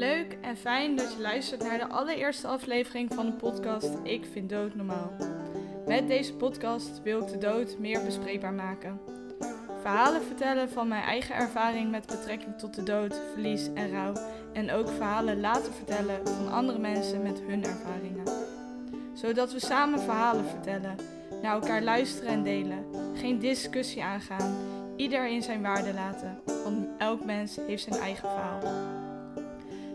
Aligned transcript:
Leuk 0.00 0.36
en 0.40 0.56
fijn 0.56 0.96
dat 0.96 1.12
je 1.12 1.20
luistert 1.20 1.62
naar 1.62 1.78
de 1.78 1.88
allereerste 1.88 2.46
aflevering 2.46 3.14
van 3.14 3.26
de 3.26 3.32
podcast 3.32 3.90
Ik 4.02 4.24
vind 4.32 4.48
dood 4.50 4.74
normaal. 4.74 5.12
Met 5.86 6.08
deze 6.08 6.34
podcast 6.34 7.02
wil 7.02 7.20
ik 7.20 7.28
de 7.28 7.38
dood 7.38 7.78
meer 7.78 8.04
bespreekbaar 8.04 8.52
maken. 8.52 9.00
Verhalen 9.80 10.22
vertellen 10.22 10.70
van 10.70 10.88
mijn 10.88 11.02
eigen 11.02 11.34
ervaring 11.34 11.90
met 11.90 12.06
betrekking 12.06 12.58
tot 12.58 12.74
de 12.74 12.82
dood, 12.82 13.20
verlies 13.32 13.68
en 13.74 13.90
rouw. 13.90 14.12
En 14.52 14.70
ook 14.70 14.88
verhalen 14.88 15.40
laten 15.40 15.72
vertellen 15.72 16.26
van 16.26 16.52
andere 16.52 16.78
mensen 16.78 17.22
met 17.22 17.40
hun 17.46 17.64
ervaringen. 17.64 18.24
Zodat 19.14 19.52
we 19.52 19.60
samen 19.60 20.00
verhalen 20.00 20.44
vertellen, 20.44 20.96
naar 21.42 21.54
elkaar 21.54 21.82
luisteren 21.82 22.30
en 22.30 22.42
delen. 22.42 22.84
Geen 23.14 23.38
discussie 23.38 24.02
aangaan, 24.02 24.56
ieder 24.96 25.28
in 25.28 25.42
zijn 25.42 25.62
waarde 25.62 25.94
laten, 25.94 26.40
want 26.64 26.88
elk 26.98 27.24
mens 27.24 27.56
heeft 27.66 27.82
zijn 27.82 28.00
eigen 28.00 28.28
verhaal. 28.28 28.98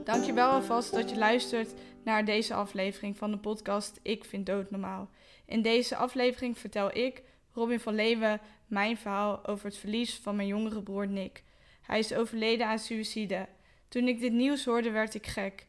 Dankjewel 0.06 0.50
alvast 0.50 0.92
dat 0.92 1.10
je 1.10 1.18
luistert 1.18 1.74
naar 2.04 2.26
deze 2.26 2.54
aflevering 2.54 3.18
van 3.18 3.32
de 3.32 3.38
podcast 3.38 4.00
Ik 4.02 4.26
vind 4.26 4.46
dood 4.46 4.72
normaal. 4.72 5.10
In 5.46 5.62
deze 5.62 5.96
aflevering 5.96 6.58
vertel 6.58 6.98
ik, 6.98 7.24
Robin 7.54 7.80
van 7.80 7.96
Leeuwen, 7.96 8.42
mijn 8.68 8.98
verhaal 8.98 9.46
over 9.46 9.66
het 9.66 9.78
verlies 9.78 10.16
van 10.16 10.36
mijn 10.36 10.48
jongere 10.48 10.82
broer 10.82 11.08
Nick. 11.08 11.44
Hij 11.82 12.00
is 12.00 12.14
overleden 12.14 12.68
aan 12.68 12.80
suïcide. 12.80 13.48
Toen 13.88 14.08
ik 14.08 14.20
dit 14.20 14.34
nieuws 14.34 14.66
hoorde, 14.66 14.92
werd 14.92 15.14
ik 15.14 15.28
gek. 15.28 15.68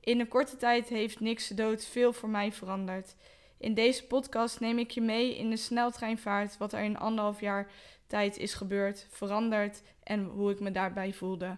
In 0.00 0.20
een 0.20 0.28
korte 0.28 0.56
tijd 0.56 0.88
heeft 0.88 1.20
Nick's 1.20 1.48
dood 1.48 1.84
veel 1.84 2.12
voor 2.12 2.28
mij 2.28 2.52
veranderd. 2.52 3.14
In 3.58 3.74
deze 3.74 4.06
podcast 4.06 4.60
neem 4.60 4.78
ik 4.78 4.90
je 4.90 5.00
mee 5.00 5.36
in 5.36 5.50
de 5.50 5.56
sneltreinvaart 5.56 6.56
wat 6.56 6.72
er 6.72 6.82
in 6.82 6.98
anderhalf 6.98 7.40
jaar 7.40 7.70
tijd 8.06 8.36
is 8.36 8.54
gebeurd, 8.54 9.06
veranderd 9.10 9.82
en 10.02 10.24
hoe 10.24 10.50
ik 10.50 10.60
me 10.60 10.70
daarbij 10.70 11.12
voelde. 11.12 11.56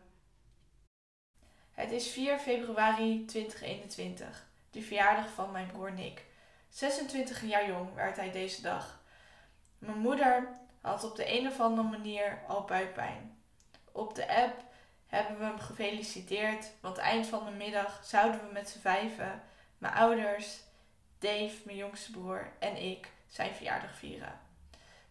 Het 1.80 1.90
is 1.90 2.08
4 2.08 2.38
februari 2.38 3.24
2021, 3.24 4.46
de 4.70 4.82
verjaardag 4.82 5.30
van 5.30 5.50
mijn 5.50 5.66
broer 5.66 5.92
Nick. 5.92 6.24
26 6.68 7.42
jaar 7.42 7.66
jong 7.66 7.94
werd 7.94 8.16
hij 8.16 8.30
deze 8.30 8.62
dag. 8.62 9.00
Mijn 9.78 9.98
moeder 9.98 10.48
had 10.80 11.04
op 11.04 11.16
de 11.16 11.38
een 11.38 11.46
of 11.46 11.60
andere 11.60 11.88
manier 11.88 12.38
al 12.46 12.64
buikpijn. 12.64 13.38
Op 13.92 14.14
de 14.14 14.28
app 14.36 14.62
hebben 15.06 15.38
we 15.38 15.44
hem 15.44 15.58
gefeliciteerd, 15.58 16.70
want 16.80 16.98
eind 16.98 17.26
van 17.26 17.44
de 17.44 17.50
middag 17.50 18.00
zouden 18.04 18.46
we 18.46 18.52
met 18.52 18.68
z'n 18.68 18.80
vijven, 18.80 19.42
mijn 19.78 19.94
ouders, 19.94 20.60
Dave, 21.18 21.56
mijn 21.64 21.76
jongste 21.76 22.10
broer 22.10 22.52
en 22.58 22.76
ik, 22.76 23.10
zijn 23.28 23.54
verjaardag 23.54 23.94
vieren. 23.94 24.40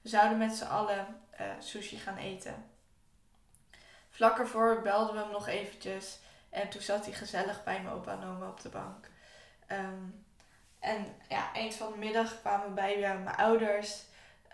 We 0.02 0.10
zouden 0.10 0.38
met 0.38 0.56
z'n 0.56 0.66
allen 0.66 1.22
uh, 1.42 1.48
sushi 1.60 1.98
gaan 1.98 2.18
eten. 2.18 2.66
Vlak 4.10 4.40
ervoor 4.40 4.82
belden 4.82 5.16
we 5.16 5.22
hem 5.22 5.32
nog 5.32 5.48
eventjes 5.48 6.20
en 6.50 6.70
toen 6.70 6.82
zat 6.82 7.06
hij 7.06 7.14
gezellig 7.14 7.64
bij 7.64 7.82
mijn 7.82 7.96
opa 7.96 8.12
en 8.12 8.24
oma 8.24 8.48
op 8.48 8.62
de 8.62 8.70
bank. 8.70 9.10
Ehm, 9.68 10.04
en 10.80 11.06
ja, 11.30 11.54
eind 11.54 11.76
van 11.76 11.92
de 11.92 11.98
middag 11.98 12.40
kwamen 12.40 12.68
we 12.68 12.74
bij 12.74 13.00
mijn 13.00 13.36
ouders. 13.36 14.04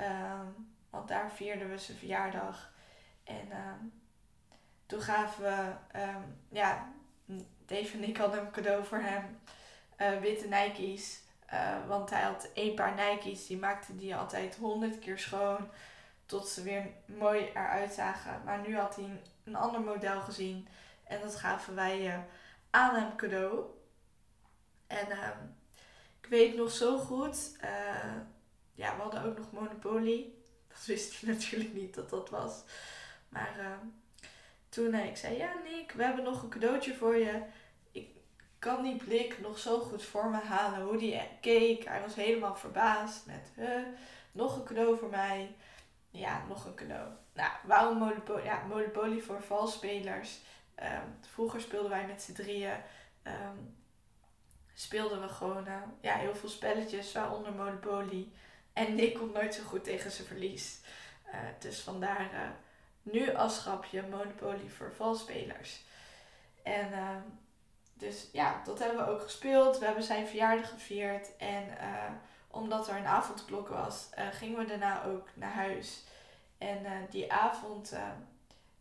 Um, 0.02 0.74
want 0.90 1.08
daar 1.08 1.32
vierden 1.32 1.70
we 1.70 1.78
zijn 1.78 1.98
verjaardag. 1.98 2.74
En 3.24 3.52
um, 3.52 4.02
toen 4.86 5.02
gaven 5.02 5.44
we, 5.44 5.74
ja, 6.50 6.94
Dave 7.66 7.98
en 7.98 8.04
ik 8.04 8.18
hadden 8.18 8.40
een 8.40 8.52
cadeau 8.52 8.86
voor 8.86 8.98
hem. 8.98 9.40
Uh, 9.98 10.20
witte 10.20 10.48
Nike's. 10.48 11.20
Uh, 11.54 11.88
want 11.88 12.10
hij 12.10 12.22
had 12.22 12.50
één 12.54 12.76
paar 12.76 12.96
Nike's. 12.96 13.48
Die 13.48 13.58
maakte 13.58 13.96
die 13.96 14.16
altijd 14.16 14.56
honderd 14.56 15.00
keer 15.00 15.20
schoon. 15.20 15.70
Tot 16.26 16.48
ze 16.48 16.64
weer 16.64 16.88
mooi 17.06 17.50
eruit 17.54 17.94
zagen. 17.94 18.42
Maar 18.46 18.60
nu 18.68 18.78
had 18.78 18.96
hij 18.96 19.22
een 19.44 19.56
ander 19.56 19.82
model 19.82 20.22
gezien. 20.22 20.68
En 21.06 21.22
dat 21.22 21.36
gaven 21.36 21.76
wij 21.76 22.26
aan 22.70 22.96
hem 22.96 23.16
cadeau. 23.16 23.66
En 24.88 25.08
uh, 25.10 25.30
ik 26.22 26.30
weet 26.30 26.56
nog 26.56 26.72
zo 26.72 26.98
goed, 26.98 27.58
uh, 27.64 28.16
ja, 28.74 28.96
we 28.96 29.02
hadden 29.02 29.24
ook 29.24 29.38
nog 29.38 29.52
Monopoly. 29.52 30.34
Dat 30.68 30.86
wist 30.86 31.22
hij 31.22 31.30
natuurlijk 31.34 31.74
niet 31.74 31.94
dat 31.94 32.10
dat 32.10 32.30
was. 32.30 32.64
Maar 33.30 33.56
ehm, 33.60 33.88
toen 34.70 34.94
ik 34.94 35.18
zei, 35.18 35.38
ja 35.38 35.54
Nick, 35.64 35.92
we 35.92 36.04
hebben 36.04 36.24
nog 36.24 36.44
een 36.44 36.50
cadeautje 36.50 36.96
voor 36.96 37.16
je. 37.16 37.42
Ik 37.92 38.10
kan 38.60 38.84
die 38.84 38.96
blik 38.96 39.42
nog 39.42 39.60
zo 39.60 39.80
goed 39.80 40.04
voor 40.04 40.30
me 40.30 40.38
halen. 40.38 40.82
Hoe 40.82 40.98
die 40.98 41.22
keek. 41.42 41.86
Hij 41.86 42.02
was 42.02 42.16
helemaal 42.16 42.56
verbaasd 42.56 43.26
met, 43.26 43.68
nog 44.32 44.56
een 44.56 44.64
cadeau 44.64 44.98
voor 44.98 45.10
mij. 45.10 45.56
Ja, 46.10 46.46
nog 46.48 46.66
een 46.66 46.76
cadeau. 46.76 47.10
Nou, 47.34 47.52
waarom 47.64 47.98
Monopoly? 47.98 48.44
Ja, 48.44 48.64
Monopoly 48.66 49.20
voor 49.20 49.42
valspelers. 49.42 50.40
Um, 50.80 51.18
vroeger 51.22 51.62
speelden 51.62 51.90
wij 51.90 52.08
met 52.08 52.22
z'n 52.22 52.34
drieën. 52.34 52.78
Um, 53.24 53.78
speelden 54.74 55.22
we 55.22 55.28
gewoon 55.28 55.68
uh, 55.68 55.82
ja, 56.02 56.16
heel 56.16 56.36
veel 56.36 56.50
spelletjes, 56.50 57.12
waaronder 57.12 57.54
Monopoly. 57.54 58.32
En 58.74 58.96
Nick 58.96 59.18
komt 59.18 59.34
nooit 59.34 59.56
zo 59.56 59.64
goed 59.64 59.84
tegen 59.84 60.12
zijn 60.12 60.28
verlies. 60.28 60.80
Uh, 61.28 61.40
dus 61.60 61.82
vandaar 61.82 62.34
uh, 62.34 62.40
nu 63.02 63.34
als 63.36 63.60
grapje 63.60 64.02
Monopoly 64.02 64.70
voor 64.70 64.94
valspelers. 64.94 65.84
En 66.64 66.92
uh, 66.92 67.16
dus 67.94 68.30
ja, 68.32 68.62
dat 68.66 68.80
hebben 68.80 69.06
we 69.06 69.12
ook 69.12 69.22
gespeeld. 69.22 69.80
We 69.80 69.86
hebben 69.86 70.04
zijn 70.04 70.28
verjaardag 70.28 70.70
gevierd. 70.70 71.38
En 71.38 71.78
omdat 72.48 72.88
er 72.88 72.96
een 72.96 73.06
avondklok 73.06 73.68
was, 73.68 74.10
gingen 74.32 74.58
we 74.58 74.66
daarna 74.66 75.04
ook 75.04 75.28
naar 75.34 75.54
huis. 75.54 76.04
En 76.58 77.08
die 77.10 77.34
avond 77.34 77.94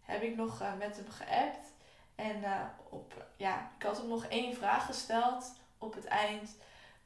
heb 0.00 0.22
ik 0.22 0.36
nog 0.36 0.62
met 0.78 0.96
hem 0.96 1.10
geappt. 1.10 1.72
En 2.14 2.36
uh, 2.42 2.60
op, 2.90 3.26
ja, 3.36 3.70
ik 3.76 3.82
had 3.82 3.96
hem 3.96 4.08
nog 4.08 4.24
één 4.24 4.54
vraag 4.54 4.86
gesteld 4.86 5.52
op 5.78 5.94
het 5.94 6.04
eind. 6.04 6.56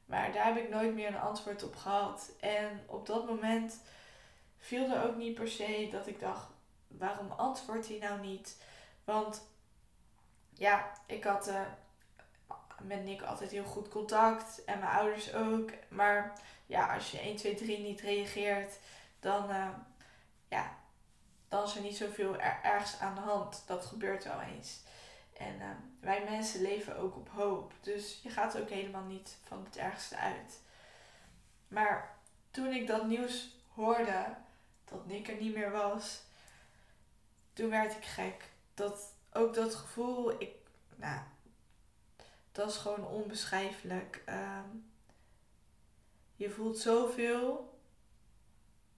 Maar 0.05 0.31
daar 0.31 0.45
heb 0.45 0.57
ik 0.57 0.69
nooit 0.69 0.93
meer 0.93 1.07
een 1.07 1.19
antwoord 1.19 1.63
op 1.63 1.75
gehad. 1.75 2.31
En 2.39 2.83
op 2.85 3.05
dat 3.05 3.25
moment 3.25 3.81
viel 4.57 4.91
er 4.91 5.07
ook 5.07 5.15
niet 5.15 5.33
per 5.33 5.47
se 5.47 5.87
dat 5.91 6.07
ik 6.07 6.19
dacht, 6.19 6.47
waarom 6.87 7.31
antwoordt 7.31 7.87
hij 7.87 7.97
nou 7.97 8.19
niet? 8.19 8.63
Want 9.03 9.47
ja, 10.53 10.91
ik 11.05 11.23
had 11.23 11.47
uh, 11.47 11.61
met 12.81 13.03
Nick 13.03 13.21
altijd 13.21 13.51
heel 13.51 13.63
goed 13.63 13.89
contact. 13.89 14.63
En 14.65 14.79
mijn 14.79 14.91
ouders 14.91 15.33
ook. 15.33 15.71
Maar 15.89 16.33
ja, 16.65 16.93
als 16.93 17.11
je 17.11 17.19
1, 17.19 17.35
2, 17.35 17.55
3 17.55 17.79
niet 17.79 18.01
reageert, 18.01 18.79
dan, 19.19 19.49
uh, 19.49 19.67
ja, 20.47 20.77
dan 21.47 21.63
is 21.63 21.75
er 21.75 21.81
niet 21.81 21.97
zoveel 21.97 22.39
er 22.39 22.59
ergens 22.63 22.99
aan 22.99 23.15
de 23.15 23.21
hand. 23.21 23.63
Dat 23.67 23.85
gebeurt 23.85 24.23
wel 24.23 24.41
eens. 24.41 24.81
En 25.39 25.55
uh, 25.59 25.69
wij 25.99 26.23
mensen 26.23 26.61
leven 26.61 26.97
ook 26.97 27.15
op 27.15 27.29
hoop. 27.29 27.73
Dus 27.81 28.19
je 28.23 28.29
gaat 28.29 28.57
ook 28.59 28.69
helemaal 28.69 29.03
niet 29.03 29.37
van 29.43 29.63
het 29.63 29.77
ergste 29.77 30.17
uit. 30.17 30.61
Maar 31.67 32.17
toen 32.51 32.73
ik 32.73 32.87
dat 32.87 33.07
nieuws 33.07 33.57
hoorde, 33.73 34.35
dat 34.85 35.05
Nick 35.05 35.27
er 35.27 35.41
niet 35.41 35.55
meer 35.55 35.71
was, 35.71 36.21
toen 37.53 37.69
werd 37.69 37.95
ik 37.95 38.05
gek. 38.05 38.49
Dat, 38.73 39.13
ook 39.33 39.53
dat 39.53 39.75
gevoel, 39.75 40.41
ik, 40.41 40.55
nou, 40.95 41.21
dat 42.51 42.69
is 42.69 42.77
gewoon 42.77 43.07
onbeschrijfelijk. 43.07 44.23
Uh, 44.29 44.59
je 46.35 46.49
voelt 46.49 46.77
zoveel. 46.77 47.79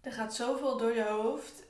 Er 0.02 0.12
gaat 0.12 0.36
zoveel 0.36 0.78
door 0.78 0.94
je 0.94 1.06
hoofd. 1.08 1.64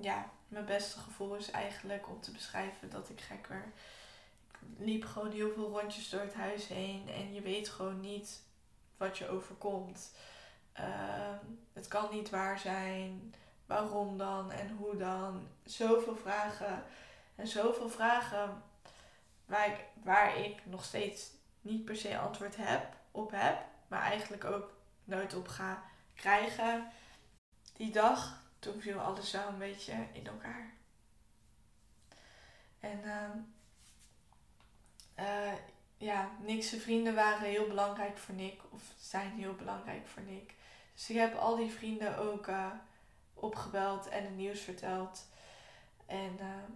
Ja, 0.00 0.30
mijn 0.54 0.66
beste 0.66 0.98
gevoel 0.98 1.34
is 1.34 1.50
eigenlijk 1.50 2.08
om 2.08 2.20
te 2.20 2.30
beschrijven 2.30 2.90
dat 2.90 3.08
ik 3.08 3.20
gek 3.20 3.46
werd. 3.46 3.66
Ik 3.66 4.58
liep 4.78 5.04
gewoon 5.04 5.30
heel 5.30 5.52
veel 5.52 5.70
rondjes 5.70 6.08
door 6.08 6.20
het 6.20 6.34
huis 6.34 6.66
heen 6.66 7.08
en 7.08 7.34
je 7.34 7.40
weet 7.40 7.68
gewoon 7.68 8.00
niet 8.00 8.42
wat 8.96 9.18
je 9.18 9.28
overkomt. 9.28 10.14
Uh, 10.80 10.84
het 11.72 11.88
kan 11.88 12.08
niet 12.10 12.30
waar 12.30 12.58
zijn. 12.58 13.34
Waarom 13.66 14.18
dan 14.18 14.50
en 14.50 14.70
hoe 14.76 14.96
dan? 14.96 15.48
Zoveel 15.64 16.16
vragen. 16.16 16.84
En 17.34 17.46
zoveel 17.46 17.88
vragen 17.88 18.62
waar 19.46 19.66
ik, 19.66 19.84
waar 20.02 20.38
ik 20.38 20.66
nog 20.66 20.84
steeds 20.84 21.30
niet 21.60 21.84
per 21.84 21.96
se 21.96 22.18
antwoord 22.18 22.56
heb, 22.56 22.94
op 23.10 23.30
heb. 23.30 23.64
Maar 23.88 24.00
eigenlijk 24.02 24.44
ook 24.44 24.72
nooit 25.04 25.34
op 25.34 25.48
ga 25.48 25.82
krijgen. 26.14 26.88
Die 27.76 27.92
dag 27.92 28.43
toen 28.64 28.80
viel 28.80 28.98
alles 28.98 29.30
zo 29.30 29.48
een 29.48 29.58
beetje 29.58 30.06
in 30.12 30.26
elkaar. 30.26 30.72
En 32.80 33.00
uh, 33.04 35.26
uh, 35.26 35.52
ja, 35.96 36.30
Nick's 36.40 36.68
vrienden 36.68 37.14
waren 37.14 37.48
heel 37.48 37.66
belangrijk 37.66 38.18
voor 38.18 38.34
Nick. 38.34 38.60
Of 38.70 38.82
zijn 38.98 39.30
heel 39.30 39.54
belangrijk 39.54 40.06
voor 40.06 40.22
Nick. 40.22 40.54
Dus 40.94 41.10
ik 41.10 41.16
heb 41.16 41.34
al 41.34 41.56
die 41.56 41.70
vrienden 41.70 42.18
ook 42.18 42.46
uh, 42.46 42.70
opgebeld 43.34 44.08
en 44.08 44.24
het 44.24 44.36
nieuws 44.36 44.60
verteld. 44.60 45.26
En 46.06 46.38
ehm, 46.38 46.70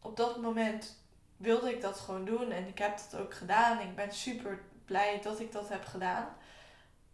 op 0.00 0.16
dat 0.16 0.40
moment 0.40 0.96
wilde 1.36 1.74
ik 1.74 1.80
dat 1.80 2.00
gewoon 2.00 2.24
doen. 2.24 2.50
En 2.50 2.66
ik 2.66 2.78
heb 2.78 2.96
dat 2.96 3.20
ook 3.20 3.34
gedaan. 3.34 3.80
Ik 3.80 3.96
ben 3.96 4.12
super 4.12 4.62
blij 4.84 5.20
dat 5.20 5.40
ik 5.40 5.52
dat 5.52 5.68
heb 5.68 5.84
gedaan. 5.84 6.36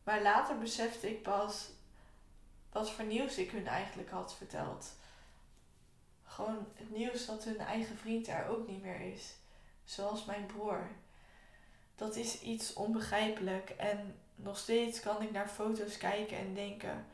Maar 0.04 0.22
later 0.22 0.58
besefte 0.58 1.10
ik 1.10 1.22
pas 1.22 1.70
wat 2.72 2.90
voor 2.90 3.04
nieuws 3.04 3.38
ik 3.38 3.50
hun 3.50 3.66
eigenlijk 3.66 4.10
had 4.10 4.34
verteld. 4.34 4.96
gewoon 6.24 6.66
het 6.74 6.90
nieuws 6.90 7.26
dat 7.26 7.44
hun 7.44 7.58
eigen 7.58 7.96
vriend 7.96 8.28
er 8.28 8.46
ook 8.46 8.68
niet 8.68 8.82
meer 8.82 9.00
is. 9.00 9.34
Zoals 9.84 10.24
mijn 10.24 10.46
broer. 10.46 10.90
Dat 11.94 12.16
is 12.16 12.40
iets 12.40 12.72
onbegrijpelijk. 12.72 13.70
En 13.70 14.14
nog 14.34 14.58
steeds 14.58 15.00
kan 15.00 15.22
ik 15.22 15.30
naar 15.30 15.48
foto's 15.48 15.96
kijken 15.96 16.38
en 16.38 16.54
denken: 16.54 17.06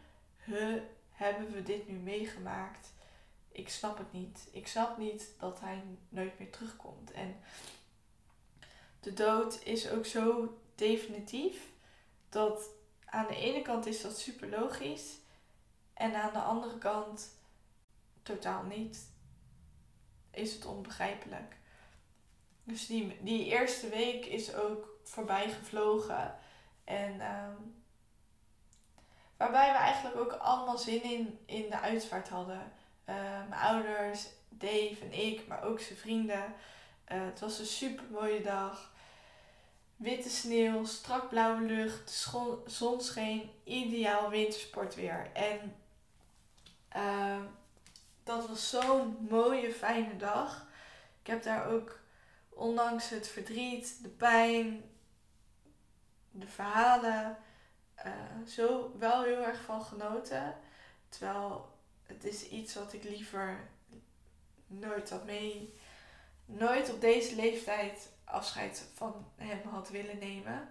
huh, 0.45 0.83
hebben 1.13 1.53
we 1.53 1.63
dit 1.63 1.89
nu 1.89 1.95
meegemaakt? 1.95 2.93
Ik 3.53 3.69
snap 3.69 3.99
het 3.99 4.13
niet. 4.13 4.49
Ik 4.53 4.67
snap 4.67 4.99
niet 4.99 5.29
dat 5.39 5.61
hij 5.61 5.83
nooit 6.09 6.39
meer 6.39 6.51
terugkomt. 6.51 7.11
En 7.11 7.37
de 9.01 9.13
dood 9.13 9.63
is 9.63 9.91
ook 9.91 10.07
zo 10.07 10.57
definitief 10.75 11.69
dat 12.29 12.69
aan 13.05 13.27
de 13.27 13.37
ene 13.37 13.63
kant 13.63 13.87
is 13.87 14.01
dat 14.01 14.19
super 14.19 14.49
logisch 14.49 15.23
en 15.95 16.15
aan 16.15 16.33
de 16.33 16.39
andere 16.39 16.79
kant 16.79 17.29
totaal 18.23 18.63
niet. 18.63 19.13
Is 20.31 20.55
het 20.55 20.65
onbegrijpelijk. 20.65 21.57
Dus 22.65 22.87
die, 22.87 23.19
die 23.21 23.45
eerste 23.45 23.89
week 23.89 24.27
is 24.27 24.55
ook 24.55 24.99
voorbij 25.03 25.51
gevlogen. 25.51 26.39
En 26.85 27.21
ehm, 27.21 27.57
waarbij 29.37 29.73
we 29.73 29.79
eigenlijk 29.79 30.17
ook 30.17 30.33
allemaal 30.33 30.79
zin 30.79 31.03
in, 31.03 31.39
in 31.47 31.71
de 31.71 31.81
uitvaart 31.81 32.29
hadden. 32.29 32.73
Uh, 33.09 33.49
mijn 33.49 33.61
ouders, 33.61 34.27
Dave 34.49 34.97
en 35.01 35.13
ik, 35.13 35.47
maar 35.47 35.63
ook 35.63 35.81
zijn 35.81 35.99
vrienden. 35.99 36.55
Uh, 37.13 37.25
het 37.25 37.41
was 37.41 37.59
een 37.59 37.67
super 37.67 38.05
mooie 38.11 38.43
dag. 38.43 38.93
Witte 39.97 40.31
sneeuw, 40.31 40.85
strak 40.85 41.29
blauwe 41.29 41.61
lucht, 41.61 42.31
de 42.33 42.63
zon 42.67 43.01
scheen, 43.01 43.51
ideaal 43.65 44.31
wintersportweer. 44.31 45.31
En 45.33 45.77
uh, 46.97 47.43
dat 48.23 48.49
was 48.49 48.71
zo'n 48.71 49.27
mooie, 49.31 49.73
fijne 49.73 50.17
dag. 50.17 50.67
Ik 51.21 51.27
heb 51.27 51.43
daar 51.43 51.67
ook, 51.67 52.01
ondanks 52.49 53.09
het 53.09 53.29
verdriet, 53.29 54.03
de 54.03 54.09
pijn, 54.09 54.83
de 56.31 56.47
verhalen, 56.47 57.37
uh, 58.07 58.47
zo 58.47 58.95
wel 58.99 59.23
heel 59.23 59.43
erg 59.43 59.61
van 59.61 59.85
genoten. 59.85 60.57
Terwijl 61.09 61.73
het 62.03 62.25
is 62.25 62.49
iets 62.49 62.75
wat 62.75 62.93
ik 62.93 63.05
liever 63.05 63.69
nooit 64.67 65.11
had 65.11 65.25
mee, 65.25 65.79
nooit 66.45 66.93
op 66.93 67.01
deze 67.01 67.35
leeftijd 67.35 68.13
afscheid 68.25 68.89
van 68.95 69.33
hem 69.37 69.69
had 69.69 69.89
willen 69.89 70.19
nemen. 70.19 70.69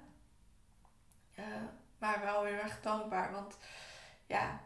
Uh, 1.35 1.45
maar 1.97 2.21
wel 2.21 2.43
heel 2.43 2.57
erg 2.57 2.81
dankbaar, 2.81 3.31
want 3.31 3.57
ja, 4.25 4.61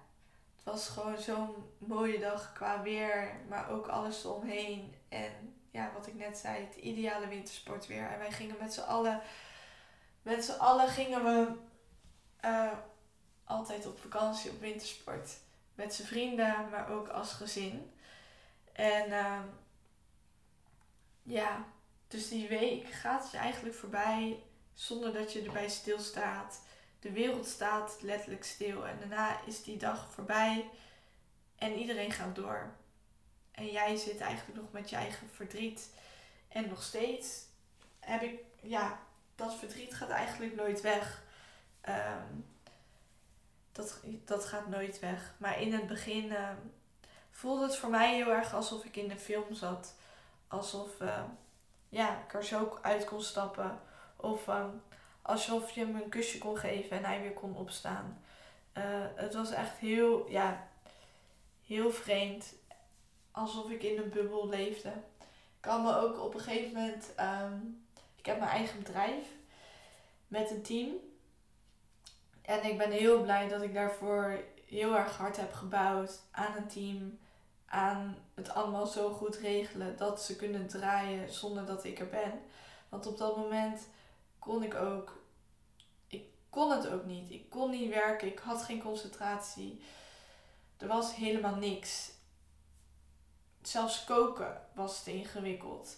was 0.68 0.88
gewoon 0.88 1.18
zo'n 1.18 1.56
mooie 1.78 2.20
dag 2.20 2.54
qua 2.54 2.82
weer, 2.82 3.32
maar 3.50 3.70
ook 3.70 3.88
alles 3.88 4.24
eromheen. 4.24 4.96
En 5.10 5.56
ja, 5.72 5.92
wat 5.94 6.08
ik 6.08 6.14
net 6.14 6.38
zei, 6.38 6.66
het 6.66 6.76
ideale 6.76 7.28
wintersportweer. 7.28 8.10
En 8.10 8.20
wij 8.20 8.32
gingen 8.32 8.56
met 8.60 8.74
z'n 8.74 8.82
allen, 8.82 9.22
met 10.22 10.46
z'n 10.46 10.60
allen 10.60 10.88
gingen 10.88 11.24
we 11.24 11.52
uh, 12.46 12.72
altijd 13.44 13.86
op 13.86 14.00
vakantie 14.00 14.52
op 14.52 14.60
wintersport. 14.60 15.40
Met 15.76 15.94
z'n 15.94 16.04
vrienden, 16.04 16.70
maar 16.70 16.90
ook 16.90 17.08
als 17.08 17.32
gezin. 17.32 17.92
En 18.74 19.10
uh, 19.10 19.40
ja, 21.24 21.66
dus 22.08 22.30
die 22.30 22.48
week 22.48 22.92
gaat 22.92 23.22
dus 23.22 23.34
eigenlijk 23.34 23.76
voorbij 23.76 24.44
zonder 24.74 25.14
dat 25.14 25.34
je 25.34 25.42
erbij 25.42 25.70
stilstaat. 25.70 26.62
De 27.00 27.12
wereld 27.12 27.48
staat 27.48 27.98
letterlijk 28.02 28.44
stil 28.44 28.88
en 28.88 29.00
daarna 29.00 29.40
is 29.46 29.64
die 29.64 29.78
dag 29.78 30.12
voorbij 30.12 30.70
en 31.56 31.74
iedereen 31.74 32.12
gaat 32.12 32.36
door. 32.36 32.72
En 33.52 33.72
jij 33.72 33.96
zit 33.96 34.20
eigenlijk 34.20 34.60
nog 34.62 34.72
met 34.72 34.90
je 34.90 34.96
eigen 34.96 35.30
verdriet. 35.30 35.90
En 36.48 36.68
nog 36.68 36.84
steeds 36.84 37.46
heb 38.00 38.22
ik, 38.22 38.40
ja, 38.62 39.00
dat 39.36 39.56
verdriet 39.56 39.96
gaat 39.96 40.10
eigenlijk 40.10 40.56
nooit 40.56 40.82
weg. 40.82 41.24
Um, 41.90 42.46
dat, 43.72 44.00
dat 44.26 44.46
gaat 44.46 44.68
nooit 44.68 45.00
weg. 45.00 45.34
Maar 45.38 45.62
in 45.62 45.74
het 45.74 45.88
begin 45.88 46.26
uh, 46.26 46.50
voelde 47.32 47.64
het 47.64 47.78
voor 47.78 47.90
mij 47.90 48.16
heel 48.16 48.32
erg 48.32 48.54
alsof 48.54 48.84
ik 48.84 48.96
in 48.96 49.12
een 49.12 49.20
film 49.20 49.54
zat. 49.54 49.94
Alsof 50.48 51.02
uh, 51.02 51.24
ja, 51.90 52.24
ik 52.26 52.34
er 52.34 52.44
zo 52.44 52.80
uit 52.82 53.06
kon 53.06 53.22
stappen. 53.22 53.80
Of 54.16 54.48
alsof 55.28 55.72
je 55.72 55.80
hem 55.80 55.96
een 55.96 56.10
kusje 56.10 56.38
kon 56.38 56.58
geven 56.58 56.98
en 56.98 57.04
hij 57.04 57.22
weer 57.22 57.34
kon 57.34 57.56
opstaan. 57.56 58.22
Eh, 58.74 58.84
het 59.16 59.34
was 59.34 59.52
echt 59.52 59.78
heel, 59.78 60.30
ja, 60.30 60.68
heel 61.66 61.92
vreemd. 61.92 62.54
Alsof 63.32 63.70
ik 63.70 63.84
in 63.84 63.98
een 63.98 64.10
bubbel 64.10 64.48
leefde. 64.48 64.90
Ik 65.20 65.64
kan 65.64 65.84
me 65.84 65.98
ook 65.98 66.20
op 66.20 66.34
een 66.34 66.40
gegeven 66.40 66.74
moment. 66.74 67.14
Um, 67.20 67.86
ik 68.16 68.26
heb 68.26 68.40
mijn 68.40 68.52
eigen 68.52 68.80
bedrijf 68.80 69.26
met 70.28 70.52
een 70.52 70.62
team. 70.62 70.96
En 72.42 72.64
ik 72.64 72.78
ben 72.78 72.92
heel 72.92 73.22
blij 73.22 73.48
dat 73.48 73.62
ik 73.62 73.74
daarvoor 73.74 74.44
heel 74.66 74.96
erg 74.96 75.18
hard 75.18 75.38
heb 75.38 75.54
gebouwd 75.54 76.20
aan 76.32 76.56
een 76.56 76.68
team. 76.68 77.20
Aan 77.66 78.18
het 78.34 78.50
allemaal 78.50 78.86
zo 78.86 79.14
goed 79.14 79.36
regelen 79.36 79.98
dat 79.98 80.22
ze 80.22 80.36
kunnen 80.36 80.68
draaien 80.68 81.34
zonder 81.34 81.66
dat 81.66 81.84
ik 81.84 82.00
er 82.00 82.10
ben. 82.10 82.42
Want 82.90 83.06
op 83.06 83.18
dat 83.18 83.38
moment 83.38 83.88
kon 84.40 84.64
ik 84.64 84.74
ook. 84.76 85.22
Ik 86.08 86.26
kon 86.50 86.72
het 86.72 86.88
ook 86.88 87.06
niet. 87.06 87.32
Ik 87.32 87.50
kon 87.50 87.70
niet 87.70 87.90
werken. 87.90 88.28
Ik 88.28 88.40
had 88.40 88.64
geen 88.64 88.82
concentratie. 88.82 89.82
Er 90.78 90.88
was 90.88 91.16
helemaal 91.16 91.56
niks. 91.56 92.12
Zelfs 93.62 94.04
koken 94.04 94.62
was 94.74 95.04
te 95.04 95.14
ingewikkeld. 95.14 95.98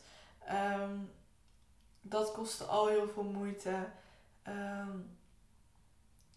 Um, 0.51 1.11
dat 2.01 2.31
kostte 2.31 2.63
al 2.63 2.87
heel 2.87 3.07
veel 3.07 3.23
moeite. 3.23 3.89
Um, 4.47 5.17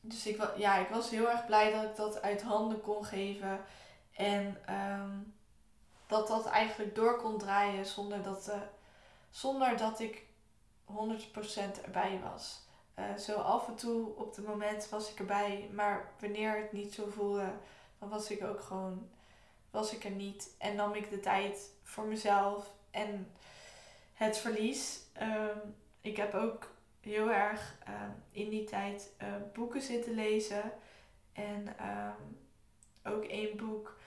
dus 0.01 0.27
ik, 0.27 0.57
ja, 0.57 0.77
ik 0.77 0.89
was 0.89 1.11
heel 1.11 1.31
erg 1.31 1.47
blij 1.47 1.73
dat 1.73 1.83
ik 1.83 1.97
dat 1.97 2.23
uit 2.23 2.43
handen 2.43 2.81
kon 2.81 3.05
geven. 3.05 3.61
En 4.13 4.75
um, 4.75 5.35
dat 6.07 6.29
dat 6.29 6.47
eigenlijk 6.47 6.95
door 6.95 7.17
kon 7.17 7.39
draaien 7.39 7.87
zonder 7.87 8.23
dat, 8.23 8.49
uh, 8.49 8.61
zonder 9.31 9.77
dat 9.77 10.01
ik 10.01 10.27
100% 10.87 11.85
erbij 11.85 12.21
was. 12.33 12.61
Uh, 12.99 13.17
zo 13.17 13.35
af 13.35 13.69
en 13.69 13.77
toe 13.77 14.17
op 14.17 14.37
het 14.37 14.47
moment 14.47 14.89
was 14.89 15.11
ik 15.11 15.19
erbij, 15.19 15.71
maar 15.73 16.13
wanneer 16.21 16.57
het 16.57 16.73
niet 16.73 16.95
zo 16.95 17.09
voelde, 17.09 17.53
dan 17.99 18.09
was 18.09 18.31
ik 18.31 18.45
ook 18.45 18.61
gewoon, 18.61 19.09
was 19.71 19.93
ik 19.95 20.05
er 20.05 20.11
niet. 20.11 20.55
En 20.59 20.77
nam 20.77 20.95
ik 20.95 21.11
de 21.11 21.21
tijd 21.21 21.71
voor 21.83 22.05
mezelf 22.05 22.73
en 22.91 23.33
het 24.15 24.39
verlies. 24.39 25.01
Um, 25.23 25.75
ik 26.01 26.17
heb 26.17 26.35
ook 26.35 26.71
heel 27.01 27.31
erg 27.31 27.79
uh, 27.89 27.95
in 28.31 28.49
die 28.49 28.65
tijd 28.65 29.11
uh, 29.23 29.29
boeken 29.53 29.83
zitten 29.83 30.15
lezen. 30.15 30.73
En 31.33 31.67
um, 31.89 32.39
ook 33.13 33.25
één 33.25 33.57
boek 33.57 34.01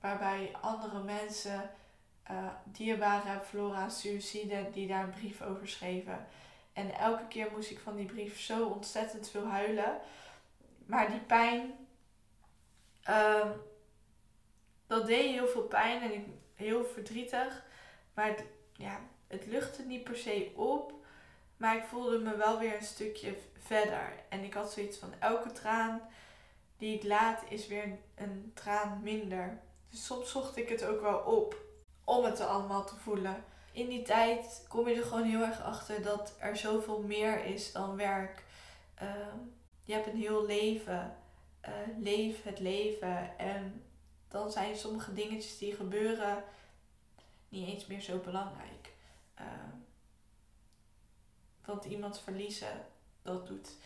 waarbij 0.00 0.52
andere 0.60 1.02
mensen 1.02 1.70
dierbaren 2.64 3.26
hebben 3.26 3.46
verloren 3.46 3.76
aan 3.76 3.90
suïcide, 3.90 4.70
die 4.72 4.86
daar 4.86 5.04
een 5.04 5.10
brief 5.10 5.42
over 5.42 5.68
schreven. 5.68 6.26
En 6.72 6.94
elke 6.94 7.28
keer 7.28 7.50
moest 7.50 7.70
ik 7.70 7.78
van 7.78 7.96
die 7.96 8.06
brief 8.06 8.40
zo 8.40 8.66
ontzettend 8.66 9.28
veel 9.28 9.46
huilen. 9.46 10.00
Maar 10.86 11.10
die 11.10 11.20
pijn, 11.20 11.72
uh, 13.08 13.50
dat 14.86 15.06
deed 15.06 15.30
heel 15.30 15.46
veel 15.46 15.62
pijn 15.62 16.02
en 16.02 16.14
ik, 16.14 16.26
heel 16.54 16.84
verdrietig. 16.84 17.64
Maar 18.14 18.26
het, 18.26 18.44
ja, 18.72 19.00
het 19.26 19.46
luchtte 19.46 19.82
niet 19.82 20.04
per 20.04 20.16
se 20.16 20.52
op. 20.54 20.92
Maar 21.56 21.76
ik 21.76 21.84
voelde 21.84 22.18
me 22.18 22.36
wel 22.36 22.58
weer 22.58 22.76
een 22.76 22.84
stukje 22.84 23.36
verder. 23.58 24.12
En 24.28 24.44
ik 24.44 24.54
had 24.54 24.72
zoiets 24.72 24.98
van 24.98 25.14
elke 25.18 25.52
traan 25.52 26.00
die 26.76 26.94
ik 26.94 27.02
laat 27.02 27.42
is 27.48 27.66
weer 27.66 27.82
een, 27.82 28.00
een 28.14 28.50
traan 28.54 29.00
minder. 29.02 29.60
Dus 29.90 30.04
soms 30.04 30.30
zocht 30.30 30.56
ik 30.56 30.68
het 30.68 30.84
ook 30.84 31.00
wel 31.00 31.18
op 31.18 31.63
om 32.04 32.24
het 32.24 32.40
allemaal 32.40 32.84
te 32.86 32.96
voelen. 32.96 33.44
In 33.72 33.88
die 33.88 34.02
tijd 34.02 34.64
kom 34.68 34.88
je 34.88 34.94
er 34.94 35.04
gewoon 35.04 35.24
heel 35.24 35.40
erg 35.40 35.62
achter 35.62 36.02
dat 36.02 36.36
er 36.38 36.56
zoveel 36.56 37.02
meer 37.02 37.44
is 37.44 37.72
dan 37.72 37.96
werk. 37.96 38.44
Uh, 39.02 39.08
je 39.82 39.92
hebt 39.92 40.06
een 40.06 40.16
heel 40.16 40.46
leven. 40.46 41.16
Uh, 41.68 41.70
leef 41.98 42.42
het 42.42 42.58
leven. 42.58 43.38
En 43.38 43.84
dan 44.28 44.50
zijn 44.50 44.76
sommige 44.76 45.12
dingetjes 45.12 45.58
die 45.58 45.74
gebeuren 45.74 46.44
niet 47.48 47.68
eens 47.68 47.86
meer 47.86 48.00
zo 48.00 48.18
belangrijk. 48.18 48.92
Uh, 49.40 49.46
want 51.64 51.84
iemand 51.84 52.20
verliezen, 52.20 52.86
dat 53.22 53.46
doet, 53.46 53.76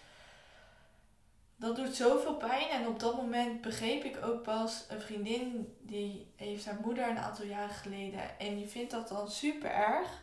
dat 1.59 1.77
doet 1.77 1.95
zoveel 1.95 2.37
pijn. 2.37 2.69
En 2.69 2.87
op 2.87 3.00
dat 3.00 3.17
moment 3.17 3.61
begreep 3.61 4.05
ik 4.05 4.25
ook 4.25 4.43
pas 4.43 4.85
een 4.88 5.00
vriendin 5.00 5.77
die 5.81 6.33
heeft 6.37 6.67
haar 6.67 6.81
moeder 6.85 7.09
een 7.09 7.19
aantal 7.19 7.45
jaren 7.45 7.75
geleden. 7.75 8.38
En 8.38 8.57
die 8.57 8.69
vindt 8.69 8.91
dat 8.91 9.09
dan 9.09 9.31
super 9.31 9.71
erg. 9.71 10.23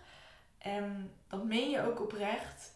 En 0.58 1.12
dat 1.28 1.44
meen 1.44 1.70
je 1.70 1.82
ook 1.82 2.02
oprecht. 2.02 2.74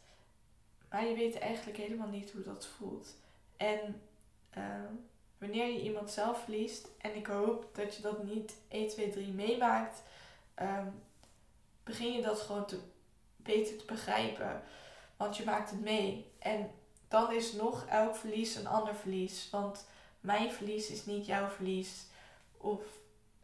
Maar 0.89 1.05
je 1.05 1.15
weet 1.15 1.39
eigenlijk 1.39 1.77
helemaal 1.77 2.07
niet 2.07 2.31
hoe 2.31 2.41
dat 2.41 2.67
voelt. 2.77 3.15
En 3.57 4.01
uh, 4.57 4.63
wanneer 5.37 5.65
je 5.65 5.81
iemand 5.81 6.11
zelf 6.11 6.43
verliest, 6.43 6.87
en 6.97 7.15
ik 7.15 7.27
hoop 7.27 7.75
dat 7.75 7.95
je 7.95 8.01
dat 8.01 8.23
niet 8.23 8.55
1, 8.67 8.87
2, 8.87 9.09
3 9.09 9.31
meemaakt, 9.31 10.03
ehm, 10.53 10.87
begin 11.83 12.13
je 12.13 12.21
dat 12.21 12.39
gewoon 12.39 12.65
te, 12.65 12.79
beter 13.35 13.77
te 13.77 13.85
begrijpen. 13.85 14.63
Want 15.17 15.37
je 15.37 15.43
maakt 15.43 15.69
het 15.69 15.81
mee. 15.81 16.31
En 16.39 16.71
dan 17.09 17.33
is 17.33 17.53
nog 17.53 17.85
elk 17.85 18.15
verlies 18.15 18.55
een 18.55 18.67
ander 18.67 18.95
verlies. 18.95 19.49
Want 19.51 19.85
mijn 20.19 20.51
verlies 20.51 20.89
is 20.89 21.05
niet 21.05 21.25
jouw 21.25 21.49
verlies. 21.49 22.05
Of 22.57 22.81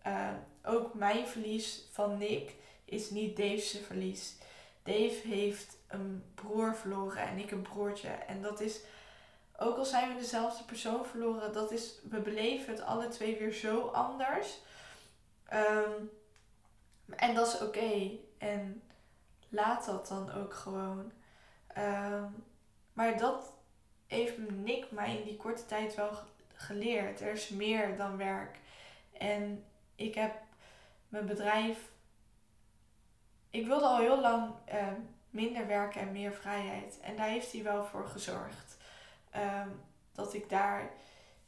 uh, 0.07 0.29
ook 0.63 0.93
mijn 0.93 1.27
verlies 1.27 1.81
van 1.91 2.17
Nick 2.17 2.55
is 2.86 3.10
niet 3.10 3.38
Dave's 3.38 3.77
verlies. 3.86 4.36
Dave 4.84 5.27
heeft 5.27 5.77
een 5.88 6.24
broer 6.36 6.75
verloren 6.75 7.27
en 7.27 7.38
ik 7.38 7.51
een 7.51 7.62
broertje. 7.62 8.10
En 8.10 8.41
dat 8.41 8.60
is, 8.60 8.79
ook 9.57 9.77
al 9.77 9.86
zijn 9.86 10.13
we 10.13 10.19
dezelfde 10.19 10.63
persoon 10.63 11.05
verloren, 11.05 11.53
dat 11.53 11.72
is, 11.72 11.93
we 12.10 12.19
beleven 12.19 12.74
het 12.74 12.84
alle 12.84 13.07
twee 13.07 13.38
weer 13.38 13.53
zo 13.53 13.81
anders. 13.88 14.60
Um, 15.53 16.12
en 17.15 17.36
dat 17.36 17.48
is 17.48 17.62
oké. 17.62 18.12
En 18.38 18.81
laat 19.50 19.86
dat 19.86 20.07
dan 20.07 20.31
ook 20.31 20.53
gewoon. 20.53 21.12
Um, 21.77 22.43
maar 22.93 23.17
dat 23.17 23.54
heeft 24.07 24.38
Nick 24.38 24.91
mij 24.91 25.17
in 25.17 25.24
die 25.24 25.38
korte 25.38 25.65
tijd 25.65 25.95
wel 25.95 26.12
geleerd. 26.53 27.21
Er 27.21 27.31
is 27.31 27.50
meer 27.50 27.97
dan 27.97 28.17
werk. 28.17 28.59
En 29.17 29.65
ik 29.95 30.15
heb 30.15 30.35
mijn 31.07 31.25
bedrijf. 31.25 31.91
Ik 33.50 33.65
wilde 33.65 33.85
al 33.85 33.97
heel 33.97 34.21
lang 34.21 34.53
uh, 34.74 34.88
minder 35.29 35.67
werken 35.67 36.01
en 36.01 36.12
meer 36.12 36.33
vrijheid. 36.33 37.00
En 37.01 37.15
daar 37.15 37.27
heeft 37.27 37.51
hij 37.51 37.63
wel 37.63 37.85
voor 37.85 38.07
gezorgd. 38.07 38.77
Um, 39.35 39.81
dat 40.12 40.33
ik 40.33 40.50
daar 40.50 40.91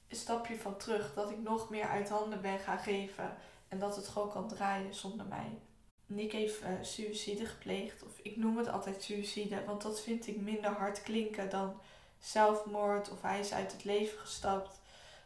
een 0.07 0.15
stapje 0.15 0.57
van 0.57 0.77
terug, 0.77 1.13
dat 1.13 1.29
ik 1.29 1.37
nog 1.37 1.69
meer 1.69 1.87
uit 1.87 2.09
handen 2.09 2.41
ben 2.41 2.59
gaan 2.59 2.79
geven. 2.79 3.37
En 3.67 3.79
dat 3.79 3.95
het 3.95 4.07
gewoon 4.07 4.29
kan 4.29 4.47
draaien 4.47 4.93
zonder 4.93 5.25
mij. 5.25 5.59
Nick 6.05 6.31
heeft 6.31 6.61
uh, 6.61 6.69
suïcide 6.81 7.45
gepleegd. 7.45 8.03
Of 8.03 8.19
ik 8.21 8.37
noem 8.37 8.57
het 8.57 8.67
altijd 8.67 9.03
suïcide, 9.03 9.65
want 9.65 9.81
dat 9.81 10.01
vind 10.01 10.27
ik 10.27 10.37
minder 10.37 10.69
hard 10.69 11.03
klinken 11.03 11.49
dan 11.49 11.79
zelfmoord 12.19 13.09
of 13.09 13.21
hij 13.21 13.39
is 13.39 13.53
uit 13.53 13.71
het 13.71 13.83
leven 13.83 14.19
gestapt. 14.19 14.79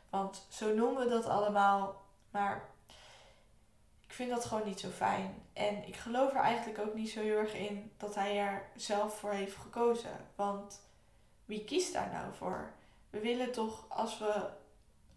Want 0.10 0.46
zo 0.50 0.74
noemen 0.74 1.04
we 1.04 1.10
dat 1.10 1.26
allemaal. 1.26 2.02
Maar 2.32 2.70
ik 4.08 4.14
vind 4.14 4.30
dat 4.30 4.46
gewoon 4.46 4.68
niet 4.68 4.80
zo 4.80 4.90
fijn. 4.90 5.44
En 5.54 5.88
ik 5.88 5.96
geloof 5.96 6.32
er 6.32 6.40
eigenlijk 6.40 6.80
ook 6.80 6.94
niet 6.94 7.10
zo 7.10 7.22
heel 7.22 7.38
erg 7.38 7.54
in 7.54 7.92
dat 7.98 8.16
hij 8.16 8.40
er 8.40 8.70
zelf 8.76 9.20
voor 9.20 9.32
heeft 9.32 9.56
gekozen. 9.56 10.28
Want 10.36 10.82
wie 11.46 11.64
kiest 11.64 11.94
daar 11.94 12.10
nou 12.12 12.34
voor? 12.34 12.72
We 13.10 13.20
willen 13.20 13.52
toch, 13.52 13.86
als 13.88 14.20
we 14.20 14.50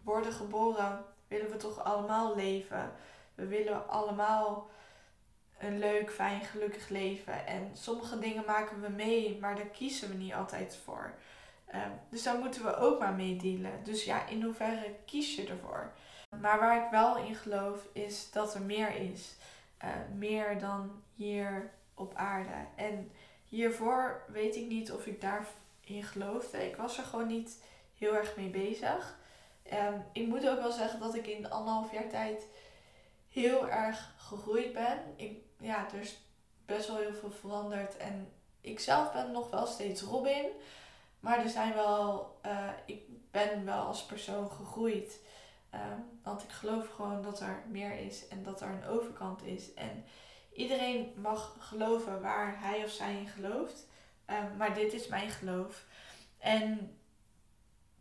worden 0.03 0.33
geboren, 0.33 1.05
willen 1.29 1.51
we 1.51 1.57
toch 1.57 1.85
allemaal 1.85 2.35
leven. 2.37 2.93
We 3.35 3.47
willen 3.47 3.89
allemaal 3.89 4.71
een 5.59 5.79
leuk, 5.79 6.13
fijn, 6.13 6.45
gelukkig 6.45 6.89
leven. 6.89 7.47
En 7.47 7.71
sommige 7.73 8.19
dingen 8.19 8.45
maken 8.47 8.81
we 8.81 8.89
mee, 8.89 9.39
maar 9.41 9.57
daar 9.57 9.67
kiezen 9.67 10.09
we 10.09 10.15
niet 10.15 10.35
altijd 10.35 10.79
voor. 10.85 11.15
Ehm, 11.75 11.91
dus 12.09 12.23
daar 12.23 12.39
moeten 12.39 12.65
we 12.65 12.77
ook 12.77 12.99
maar 12.99 13.15
mee 13.15 13.37
dealen. 13.37 13.85
Dus 13.85 14.05
ja, 14.05 14.27
in 14.27 14.43
hoeverre 14.43 14.95
kies 15.05 15.37
je 15.37 15.47
ervoor? 15.47 15.93
Maar 16.41 16.59
waar 16.59 16.85
ik 16.85 16.91
wel 16.91 17.17
in 17.17 17.35
geloof 17.35 17.87
is 17.93 18.31
dat 18.31 18.55
er 18.55 18.63
meer 18.63 18.97
is. 18.97 19.37
Uh, 19.85 19.91
meer 20.17 20.59
dan 20.59 21.03
hier 21.15 21.71
op 21.95 22.15
aarde. 22.15 22.67
En 22.77 23.13
hiervoor 23.49 24.25
weet 24.29 24.57
ik 24.57 24.67
niet 24.67 24.93
of 24.93 25.07
ik 25.07 25.21
daarin 25.21 26.03
geloofde. 26.03 26.67
Ik 26.67 26.77
was 26.77 26.99
er 26.99 27.05
gewoon 27.05 27.27
niet 27.27 27.63
heel 27.99 28.15
erg 28.15 28.37
mee 28.37 28.51
bezig. 28.51 29.19
Um, 29.73 30.05
ik 30.13 30.27
moet 30.27 30.49
ook 30.49 30.61
wel 30.61 30.73
zeggen 30.73 31.01
dat 31.01 31.15
ik 31.15 31.27
in 31.27 31.51
anderhalf 31.51 31.93
jaar 31.93 32.09
tijd 32.09 32.47
heel 33.29 33.69
erg 33.69 34.15
gegroeid 34.17 34.73
ben. 34.73 34.99
Ik, 35.17 35.39
ja, 35.59 35.87
er 35.93 36.01
is 36.01 36.19
best 36.65 36.89
wel 36.89 36.97
heel 36.97 37.15
veel 37.15 37.31
veranderd. 37.31 37.97
En 37.97 38.33
ik 38.61 38.81
zelf 38.81 39.13
ben 39.13 39.31
nog 39.31 39.51
wel 39.51 39.67
steeds 39.67 40.03
Robin. 40.03 40.47
Maar 41.25 41.39
er 41.39 41.51
zijn 41.51 41.75
wel, 41.75 42.39
uh, 42.47 42.69
ik 42.87 43.03
ben 43.31 43.65
wel 43.65 43.83
als 43.83 44.05
persoon 44.05 44.51
gegroeid. 44.51 45.21
Um, 45.75 46.21
want 46.23 46.43
ik 46.43 46.51
geloof 46.51 46.91
gewoon 46.91 47.23
dat 47.23 47.41
er 47.41 47.63
meer 47.69 47.99
is 47.99 48.29
en 48.29 48.43
dat 48.43 48.61
er 48.61 48.69
een 48.69 48.87
overkant 48.87 49.43
is. 49.43 49.75
En 49.75 50.05
iedereen 50.53 51.13
mag 51.17 51.57
geloven 51.59 52.21
waar 52.21 52.61
hij 52.61 52.85
of 52.85 52.91
zij 52.91 53.17
in 53.17 53.29
gelooft. 53.29 53.87
Um, 54.27 54.57
maar 54.57 54.75
dit 54.75 54.93
is 54.93 55.07
mijn 55.07 55.31
geloof. 55.31 55.85
En 56.39 56.99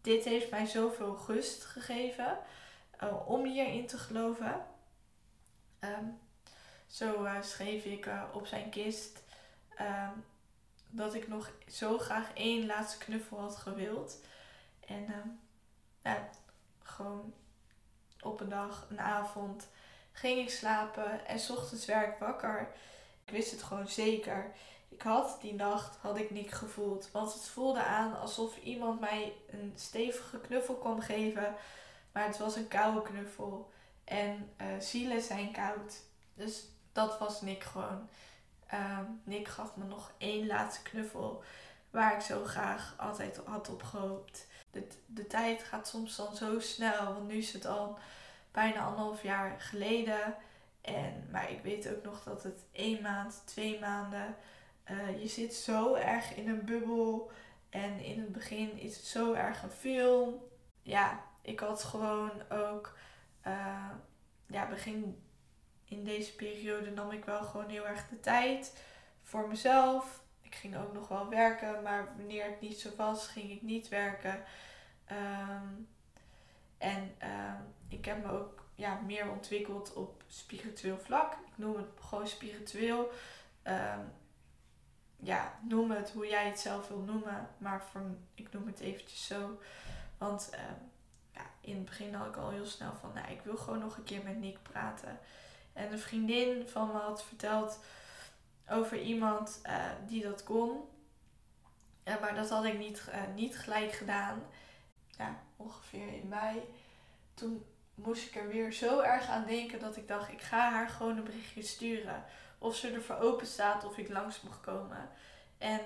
dit 0.02 0.24
heeft 0.24 0.50
mij 0.50 0.66
zoveel 0.66 1.18
rust 1.28 1.66
gegeven 1.66 2.38
uh, 3.04 3.30
om 3.30 3.44
hierin 3.46 3.88
te 3.88 3.98
geloven. 3.98 4.66
Um, 5.80 6.20
zo 6.88 7.24
uh, 7.24 7.42
schreef 7.42 7.86
ik 7.86 8.10
op 8.34 8.48
zijn 8.48 8.70
kist 8.70 9.24
dat 10.96 11.14
ik 11.14 11.28
nog 11.28 11.52
zo 11.68 11.98
graag 11.98 12.34
één 12.34 12.66
laatste 12.66 12.98
knuffel 12.98 13.40
had 13.40 13.56
gewild. 13.56 14.20
En 14.86 15.40
ja, 16.04 16.30
gewoon 16.80 17.34
op 18.22 18.40
een 18.40 18.50
dag, 18.50 18.88
een 18.90 19.00
avond, 19.00 19.68
ging 20.12 20.40
ik 20.40 20.50
slapen 20.50 21.26
en 21.26 21.40
s 21.40 21.50
ochtends 21.50 21.86
werd 21.86 22.14
ik 22.14 22.20
wakker. 22.20 22.72
Ik 23.26 23.34
wist 23.34 23.52
het 23.52 23.64
gewoon 23.64 23.88
zeker. 23.88 24.52
Ik 24.90 25.02
had 25.02 25.38
die 25.42 25.54
nacht 25.54 25.96
had 25.96 26.18
ik 26.18 26.32
niet 26.32 26.54
gevoeld. 26.54 27.10
Want 27.12 27.34
het 27.34 27.48
voelde 27.48 27.84
aan 27.84 28.20
alsof 28.20 28.58
iemand 28.58 29.00
mij 29.00 29.34
een 29.50 29.74
stevige 29.76 30.40
knuffel 30.40 30.76
kwam 30.76 31.00
geven. 31.02 31.56
Maar 32.12 32.26
het 32.26 32.38
was 32.38 32.56
een 32.56 32.68
koude 32.68 33.02
knuffel. 33.02 33.72
En 34.04 34.54
uh, 34.62 34.68
zielen 34.80 35.22
zijn 35.22 35.52
koud. 35.52 36.02
Dus 36.34 36.64
dat 36.92 37.20
was 37.20 37.42
Nick 37.42 37.64
gewoon. 37.64 38.10
Uh, 38.74 39.00
Nick 39.24 39.48
gaf 39.48 39.76
me 39.76 39.84
nog 39.86 40.12
één 40.18 40.48
laatste 40.48 40.82
knuffel. 40.82 41.44
Waar 41.90 42.16
ik 42.16 42.22
zo 42.22 42.44
graag 42.44 42.94
altijd 42.98 43.42
had 43.46 43.70
op 43.70 43.84
gehoopt. 43.84 44.48
De, 44.72 44.88
de 45.06 45.28
tijd 45.28 45.64
gaat 45.64 45.88
soms 45.88 46.16
dan 46.16 46.36
zo 46.36 46.60
snel. 46.60 47.14
Want 47.14 47.28
nu 47.28 47.36
is 47.36 47.54
het 47.54 47.66
al 47.66 47.98
bijna 48.52 48.80
anderhalf 48.80 49.24
jaar 49.24 49.62
geleden. 49.62 50.36
En, 50.82 51.28
maar 51.32 51.52
ik 51.52 51.64
weet 51.64 51.96
ook 51.96 52.04
nog 52.04 52.24
dat 52.24 52.44
het 52.44 52.66
één 52.72 53.02
maand, 53.02 53.42
twee 53.46 53.80
maanden. 53.80 54.36
Uh, 54.92 55.22
je 55.22 55.28
zit 55.28 55.54
zo 55.54 55.94
erg 55.94 56.36
in 56.36 56.50
een 56.50 56.66
bubbel. 56.66 57.32
En 57.70 58.00
in 58.00 58.20
het 58.20 58.32
begin 58.32 58.78
is 58.80 58.96
het 58.96 59.06
zo 59.06 59.34
erg 59.34 59.64
een 59.64 59.70
film. 59.70 60.34
Ja, 60.82 61.24
ik 61.42 61.60
had 61.60 61.84
gewoon 61.84 62.32
ook. 62.50 62.98
Uh, 63.48 63.90
ja, 64.48 64.68
begin 64.68 65.23
in 65.86 66.04
deze 66.04 66.36
periode 66.36 66.92
nam 66.92 67.12
ik 67.12 67.26
wel 67.26 67.44
gewoon 67.44 67.70
heel 67.70 67.88
erg 67.88 68.08
de 68.08 68.20
tijd 68.20 68.78
voor 69.24 69.48
mezelf. 69.48 70.22
Ik 70.42 70.56
ging 70.56 70.78
ook 70.78 70.94
nog 70.94 71.08
wel 71.08 71.30
werken, 71.30 71.82
maar 71.82 72.14
wanneer 72.18 72.46
het 72.46 72.62
niet 72.62 72.80
zo 72.80 72.90
was, 72.98 73.28
ging 73.28 73.52
ik 73.52 73.62
niet 73.62 73.90
werken. 73.90 74.44
Um, 75.12 75.88
en 76.78 77.16
uh, 77.24 77.54
ik 77.88 78.06
heb 78.06 78.26
me 78.26 78.32
ook 78.32 78.66
ja, 78.76 79.00
meer 79.06 79.30
ontwikkeld 79.30 79.94
op 79.94 80.24
spiritueel 80.28 80.98
vlak. 80.98 81.34
Ik 81.34 81.58
noem 81.58 81.76
het 81.76 81.88
gewoon 82.00 82.28
spiritueel. 82.28 83.12
Um, 83.64 84.12
ja, 85.16 85.60
noem 85.62 85.92
het 85.92 86.12
hoe 86.12 86.28
jij 86.28 86.46
het 86.48 86.60
zelf 86.60 86.88
wil 86.88 87.00
noemen. 87.00 87.50
Maar 87.58 87.84
voor, 87.92 88.02
ik 88.36 88.52
noem 88.52 88.68
het 88.68 88.80
eventjes 88.80 89.26
zo. 89.26 89.60
Want 90.18 90.50
ja, 91.32 91.42
in 91.62 91.76
het 91.76 91.86
begin 91.86 92.14
had 92.14 92.28
ik 92.28 92.38
al 92.38 92.50
heel 92.50 92.66
snel 92.66 92.94
van, 93.02 93.12
nou, 93.14 93.32
ik 93.32 93.42
wil 93.42 93.58
gewoon 93.58 93.80
nog 93.80 93.98
een 93.98 94.04
keer 94.04 94.24
met 94.24 94.40
Nick 94.40 94.64
praten. 94.64 95.20
En 95.74 95.92
een 95.92 96.00
vriendin 96.00 96.68
van 96.68 96.88
me 96.88 96.98
had 96.98 97.24
verteld 97.24 97.80
over 98.70 99.02
iemand 99.02 99.62
uh, 99.66 99.86
die 100.08 100.24
dat 100.24 100.44
kon. 100.44 100.82
Maar 102.04 102.36
dat 102.36 102.50
had 102.50 102.66
ik 102.66 102.78
niet, 102.78 103.04
uh, 103.10 103.16
niet 103.36 103.58
gelijk 103.58 103.92
gedaan. 103.92 104.44
Ja, 105.18 105.36
ongeveer 105.56 106.08
in 106.08 106.28
mei. 106.28 106.62
Toen 107.34 107.66
moest 107.96 108.28
ik 108.28 108.36
er 108.36 108.48
weer 108.48 108.74
zo 108.74 109.00
erg 109.00 109.28
aan 109.28 109.46
denken 109.46 109.80
dat 109.80 109.96
ik 109.96 110.08
dacht, 110.08 110.32
ik 110.32 110.42
ga 110.42 110.72
haar 110.72 110.90
gewoon 110.90 111.18
een 111.18 111.24
berichtje 111.24 111.62
sturen. 111.62 112.24
Of 112.58 112.76
ze 112.76 112.92
ervoor 112.92 113.18
open 113.18 113.48
staat 113.48 113.86
of 113.86 113.98
ik 113.98 114.10
langs 114.10 114.42
mag 114.42 114.62
komen. 114.62 115.10
En 115.58 115.82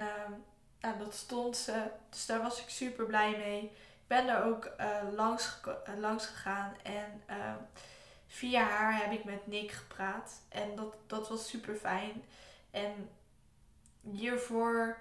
nou, 0.80 0.98
dat 0.98 1.16
stond 1.16 1.58
ze. 1.58 1.84
Dus 2.10 2.26
daar 2.26 2.42
was 2.42 2.62
ik 2.62 2.70
super 2.70 3.06
blij 3.06 3.38
mee. 3.38 3.64
Ik 3.64 4.08
ben 4.08 4.28
daar 4.28 4.46
ook 4.46 4.72
uh, 4.80 4.98
langs, 5.12 5.60
langs 5.98 6.26
gegaan. 6.26 6.74
En 6.84 7.24
uh, 7.30 7.54
via 8.38 8.64
haar 8.64 9.02
heb 9.02 9.12
ik 9.12 9.24
met 9.24 9.48
Nick 9.48 9.72
gepraat. 9.72 10.42
En 10.50 10.76
dat, 10.76 10.96
dat 11.08 11.30
was 11.30 11.50
super 11.50 11.76
fijn. 11.76 12.24
En 12.72 13.10
hiervoor. 14.02 14.98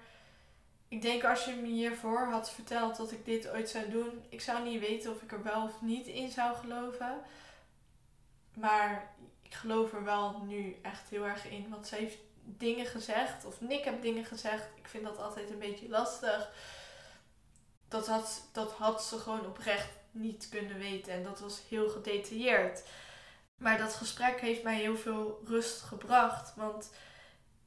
Ik 0.87 1.01
denk 1.01 1.23
als 1.23 1.45
je 1.45 1.51
me 1.51 1.67
hiervoor 1.67 2.19
had 2.19 2.51
verteld 2.51 2.97
dat 2.97 3.11
ik 3.11 3.25
dit 3.25 3.49
ooit 3.49 3.69
zou 3.69 3.89
doen, 3.89 4.23
ik 4.29 4.41
zou 4.41 4.63
niet 4.63 4.79
weten 4.79 5.11
of 5.11 5.21
ik 5.21 5.31
er 5.31 5.43
wel 5.43 5.63
of 5.63 5.81
niet 5.81 6.07
in 6.07 6.31
zou 6.31 6.55
geloven. 6.55 7.21
Maar 8.53 9.13
ik 9.41 9.53
geloof 9.53 9.93
er 9.93 10.03
wel 10.03 10.41
nu 10.45 10.77
echt 10.81 11.09
heel 11.09 11.25
erg 11.25 11.49
in. 11.49 11.69
Want 11.69 11.87
ze 11.87 11.95
heeft 11.95 12.17
dingen 12.43 12.85
gezegd, 12.85 13.45
of 13.45 13.61
Nick 13.61 13.83
heb 13.83 14.01
dingen 14.01 14.25
gezegd. 14.25 14.67
Ik 14.75 14.87
vind 14.87 15.03
dat 15.03 15.17
altijd 15.17 15.49
een 15.49 15.59
beetje 15.59 15.89
lastig. 15.89 16.51
dat 17.87 18.07
had, 18.07 18.41
dat 18.51 18.71
had 18.71 19.03
ze 19.03 19.17
gewoon 19.17 19.45
oprecht 19.45 19.89
niet 20.11 20.47
kunnen 20.49 20.77
weten. 20.77 21.13
En 21.13 21.23
dat 21.23 21.39
was 21.39 21.61
heel 21.69 21.89
gedetailleerd. 21.89 22.83
Maar 23.57 23.77
dat 23.77 23.93
gesprek 23.93 24.41
heeft 24.41 24.63
mij 24.63 24.79
heel 24.79 24.97
veel 24.97 25.41
rust 25.45 25.81
gebracht. 25.81 26.55
Want 26.55 26.91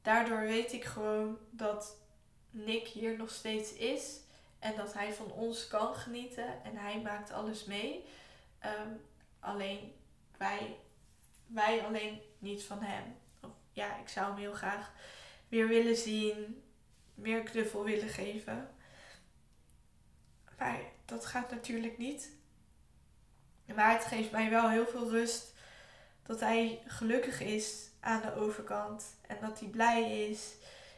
daardoor 0.01 0.41
weet 0.41 0.73
ik 0.73 0.83
gewoon 0.83 1.37
dat 1.49 1.97
Nick 2.49 2.87
hier 2.87 3.17
nog 3.17 3.29
steeds 3.29 3.73
is. 3.73 4.19
En 4.59 4.75
dat 4.75 4.93
hij 4.93 5.13
van 5.13 5.31
ons 5.31 5.67
kan 5.67 5.95
genieten. 5.95 6.63
En 6.63 6.77
hij 6.77 7.01
maakt 7.01 7.31
alles 7.31 7.65
mee. 7.65 8.05
Ehm, 8.59 8.89
alleen 9.39 9.93
wij, 10.37 10.77
wij 11.45 11.85
alleen 11.85 12.21
niet 12.39 12.63
van 12.63 12.81
hem. 12.81 13.15
Of, 13.41 13.51
ja, 13.71 13.97
ik 13.97 14.07
zou 14.09 14.27
hem 14.27 14.37
heel 14.37 14.53
graag 14.53 14.91
weer 15.47 15.67
willen 15.67 15.95
zien. 15.95 16.63
Meer 17.15 17.43
knuffel 17.43 17.83
willen 17.83 18.09
geven. 18.09 18.69
Maar 20.57 20.81
dat 21.05 21.25
gaat 21.25 21.51
natuurlijk 21.51 21.97
niet. 21.97 22.31
Maar 23.75 23.93
het 23.93 24.05
geeft 24.05 24.31
mij 24.31 24.49
wel 24.49 24.69
heel 24.69 24.87
veel 24.87 25.09
rust 25.09 25.50
dat 26.31 26.39
hij 26.39 26.81
gelukkig 26.85 27.41
is 27.41 27.89
aan 27.99 28.21
de 28.21 28.35
overkant. 28.35 29.03
En 29.27 29.37
dat 29.41 29.59
hij 29.59 29.69
blij 29.69 30.27
is. 30.29 30.55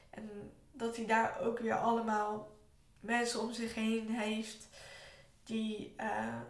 En 0.10 0.52
dat 0.72 0.96
hij 0.96 1.06
daar 1.06 1.40
ook 1.40 1.60
weer 1.60 1.78
allemaal 1.78 2.52
mensen 3.00 3.42
om 3.42 3.54
zich 3.54 3.75
heen 3.75 4.10
heeft 4.10 4.68
die, 5.44 5.94
uh, 5.98 6.42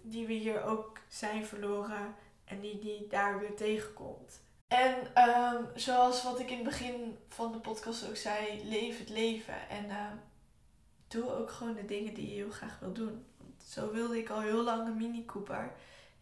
die 0.00 0.26
we 0.26 0.32
hier 0.32 0.62
ook 0.62 0.98
zijn 1.08 1.46
verloren 1.46 2.14
en 2.44 2.60
die 2.60 2.78
die 2.78 3.06
daar 3.06 3.38
weer 3.38 3.54
tegenkomt. 3.54 4.40
En 4.68 5.22
um, 5.28 5.66
zoals 5.74 6.22
wat 6.22 6.40
ik 6.40 6.50
in 6.50 6.56
het 6.56 6.64
begin 6.64 7.18
van 7.28 7.52
de 7.52 7.58
podcast 7.58 8.08
ook 8.08 8.16
zei, 8.16 8.64
leef 8.64 8.98
het 8.98 9.08
leven. 9.08 9.68
En 9.68 9.84
uh, 9.84 10.12
doe 11.08 11.30
ook 11.30 11.50
gewoon 11.50 11.74
de 11.74 11.84
dingen 11.84 12.14
die 12.14 12.28
je 12.28 12.34
heel 12.34 12.50
graag 12.50 12.78
wil 12.78 12.92
doen. 12.92 13.26
Want 13.36 13.62
zo 13.62 13.92
wilde 13.92 14.18
ik 14.18 14.28
al 14.28 14.40
heel 14.40 14.62
lang 14.62 14.86
een 14.86 14.96
Mini 14.96 15.24
Cooper. 15.24 15.72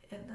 En 0.08 0.24
uh, 0.28 0.34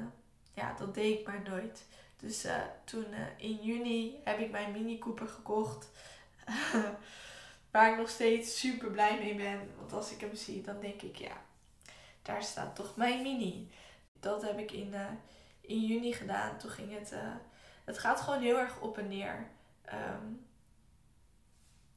ja, 0.60 0.74
dat 0.78 0.94
deed 0.94 1.18
ik 1.18 1.26
maar 1.26 1.42
nooit. 1.42 1.84
Dus 2.16 2.44
uh, 2.44 2.56
toen 2.84 3.06
in 3.36 3.56
juni 3.56 4.20
heb 4.24 4.38
ik 4.38 4.50
mijn 4.50 4.72
Mini 4.72 4.98
Cooper 4.98 5.28
gekocht. 5.28 5.88
Waar 7.70 7.92
ik 7.92 7.98
nog 7.98 8.08
steeds 8.08 8.58
super 8.58 8.90
blij 8.90 9.18
mee 9.18 9.34
ben. 9.34 9.70
Want 9.78 9.92
als 9.92 10.12
ik 10.12 10.20
hem 10.20 10.34
zie, 10.34 10.62
dan 10.62 10.80
denk 10.80 11.02
ik, 11.02 11.16
ja, 11.16 11.42
daar 12.22 12.42
staat 12.42 12.76
toch 12.76 12.96
mijn 12.96 13.22
Mini. 13.22 13.70
Dat 14.20 14.42
heb 14.42 14.58
ik 14.58 14.72
in, 14.72 14.94
in 15.60 15.80
juni 15.80 16.12
gedaan. 16.12 16.58
Toen 16.58 16.70
ging 16.70 16.98
het 16.98 17.12
het 17.90 17.98
gaat 17.98 18.20
gewoon 18.20 18.40
heel 18.40 18.58
erg 18.58 18.80
op 18.80 18.98
en 18.98 19.08
neer. 19.08 19.46
Um, 19.92 20.46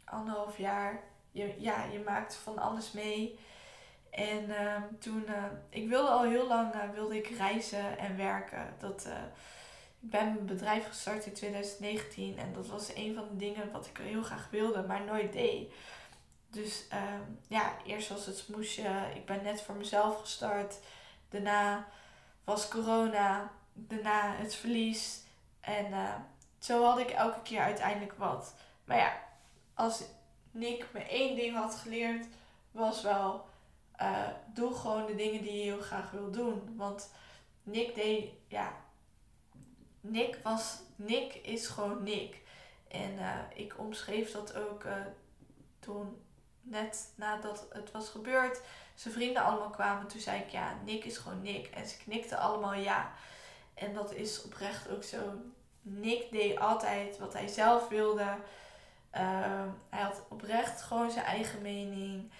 anderhalf 0.03 0.57
jaar. 0.57 1.03
Je, 1.31 1.55
ja, 1.57 1.83
je 1.83 1.99
maakt 1.99 2.35
van 2.35 2.57
alles 2.57 2.91
mee. 2.91 3.39
En 4.13 4.49
uh, 4.49 4.75
toen, 4.99 5.25
uh, 5.27 5.43
ik 5.69 5.87
wilde 5.87 6.09
al 6.09 6.23
heel 6.23 6.47
lang 6.47 6.75
uh, 6.75 6.89
wilde 6.93 7.17
ik 7.17 7.27
reizen 7.27 7.97
en 7.97 8.17
werken. 8.17 8.75
Dat, 8.79 9.05
eh, 9.05 9.23
ik 9.99 10.09
ben 10.09 10.33
mijn 10.33 10.45
bedrijf 10.45 10.87
gestart 10.87 11.25
in 11.25 11.33
2019 11.33 12.37
en 12.37 12.53
dat 12.53 12.67
was 12.67 12.95
een 12.95 13.15
van 13.15 13.27
de 13.29 13.35
dingen 13.35 13.71
wat 13.71 13.85
ik 13.85 13.97
heel 13.97 14.23
graag 14.23 14.47
wilde, 14.51 14.83
maar 14.83 15.03
nooit 15.03 15.33
deed. 15.33 15.73
Dus 16.49 16.87
ehm, 16.89 17.21
ja, 17.47 17.73
eerst 17.85 18.09
was 18.09 18.25
het 18.25 18.37
smoesje. 18.37 19.11
Ik 19.15 19.25
ben 19.25 19.43
net 19.43 19.61
voor 19.61 19.75
mezelf 19.75 20.19
gestart. 20.19 20.79
Daarna 21.29 21.87
was 22.43 22.67
corona. 22.67 23.51
Daarna 23.73 24.35
het 24.35 24.55
verlies. 24.55 25.21
En 25.61 25.85
zo 26.59 26.83
had 26.83 26.99
ik 26.99 27.09
elke 27.09 27.41
keer 27.41 27.61
uiteindelijk 27.61 28.13
wat. 28.13 28.55
Maar 28.85 28.97
ja, 28.97 29.13
als 29.73 30.03
Nick 30.51 30.85
me 30.91 30.99
één 30.99 31.35
ding 31.35 31.55
had 31.55 31.75
geleerd, 31.75 32.25
was 32.71 33.01
wel: 33.01 33.45
uh, 34.03 34.27
doe 34.53 34.73
gewoon 34.73 35.05
de 35.05 35.15
dingen 35.15 35.41
die 35.41 35.53
je 35.53 35.63
heel 35.63 35.81
graag 35.81 36.11
wil 36.11 36.31
doen. 36.31 36.73
Want 36.77 37.11
Nick 37.63 37.95
deed, 37.95 38.29
ja, 38.47 38.75
Nick 40.01 40.39
was, 40.43 40.79
Nick 40.95 41.33
is 41.33 41.67
gewoon 41.67 42.03
Nick. 42.03 42.41
En 42.87 43.13
uh, 43.13 43.39
ik 43.53 43.79
omschreef 43.79 44.31
dat 44.31 44.55
ook 44.55 44.85
toen, 45.79 46.21
net 46.61 47.13
nadat 47.15 47.67
het 47.69 47.91
was 47.91 48.09
gebeurd, 48.09 48.61
zijn 48.95 49.13
vrienden 49.13 49.43
allemaal 49.43 49.69
kwamen. 49.69 50.07
Toen 50.07 50.19
zei 50.19 50.39
ik: 50.41 50.49
Ja, 50.49 50.77
Nick 50.85 51.03
is 51.03 51.17
gewoon 51.17 51.41
Nick. 51.41 51.67
En 51.67 51.87
ze 51.87 51.97
knikten 51.97 52.37
allemaal 52.37 52.73
ja. 52.73 53.11
En 53.73 53.93
dat 53.93 54.13
is 54.13 54.43
oprecht 54.43 54.89
ook 54.89 55.03
zo. 55.03 55.17
Nick 55.81 56.31
deed 56.31 56.59
altijd 56.59 57.17
wat 57.17 57.33
hij 57.33 57.47
zelf 57.47 57.87
wilde. 57.87 58.35
Ehm, 59.09 59.69
hij 59.89 60.01
had 60.01 60.23
oprecht 60.29 60.81
gewoon 60.81 61.11
zijn 61.11 61.25
eigen 61.25 61.61
mening. 61.61 62.31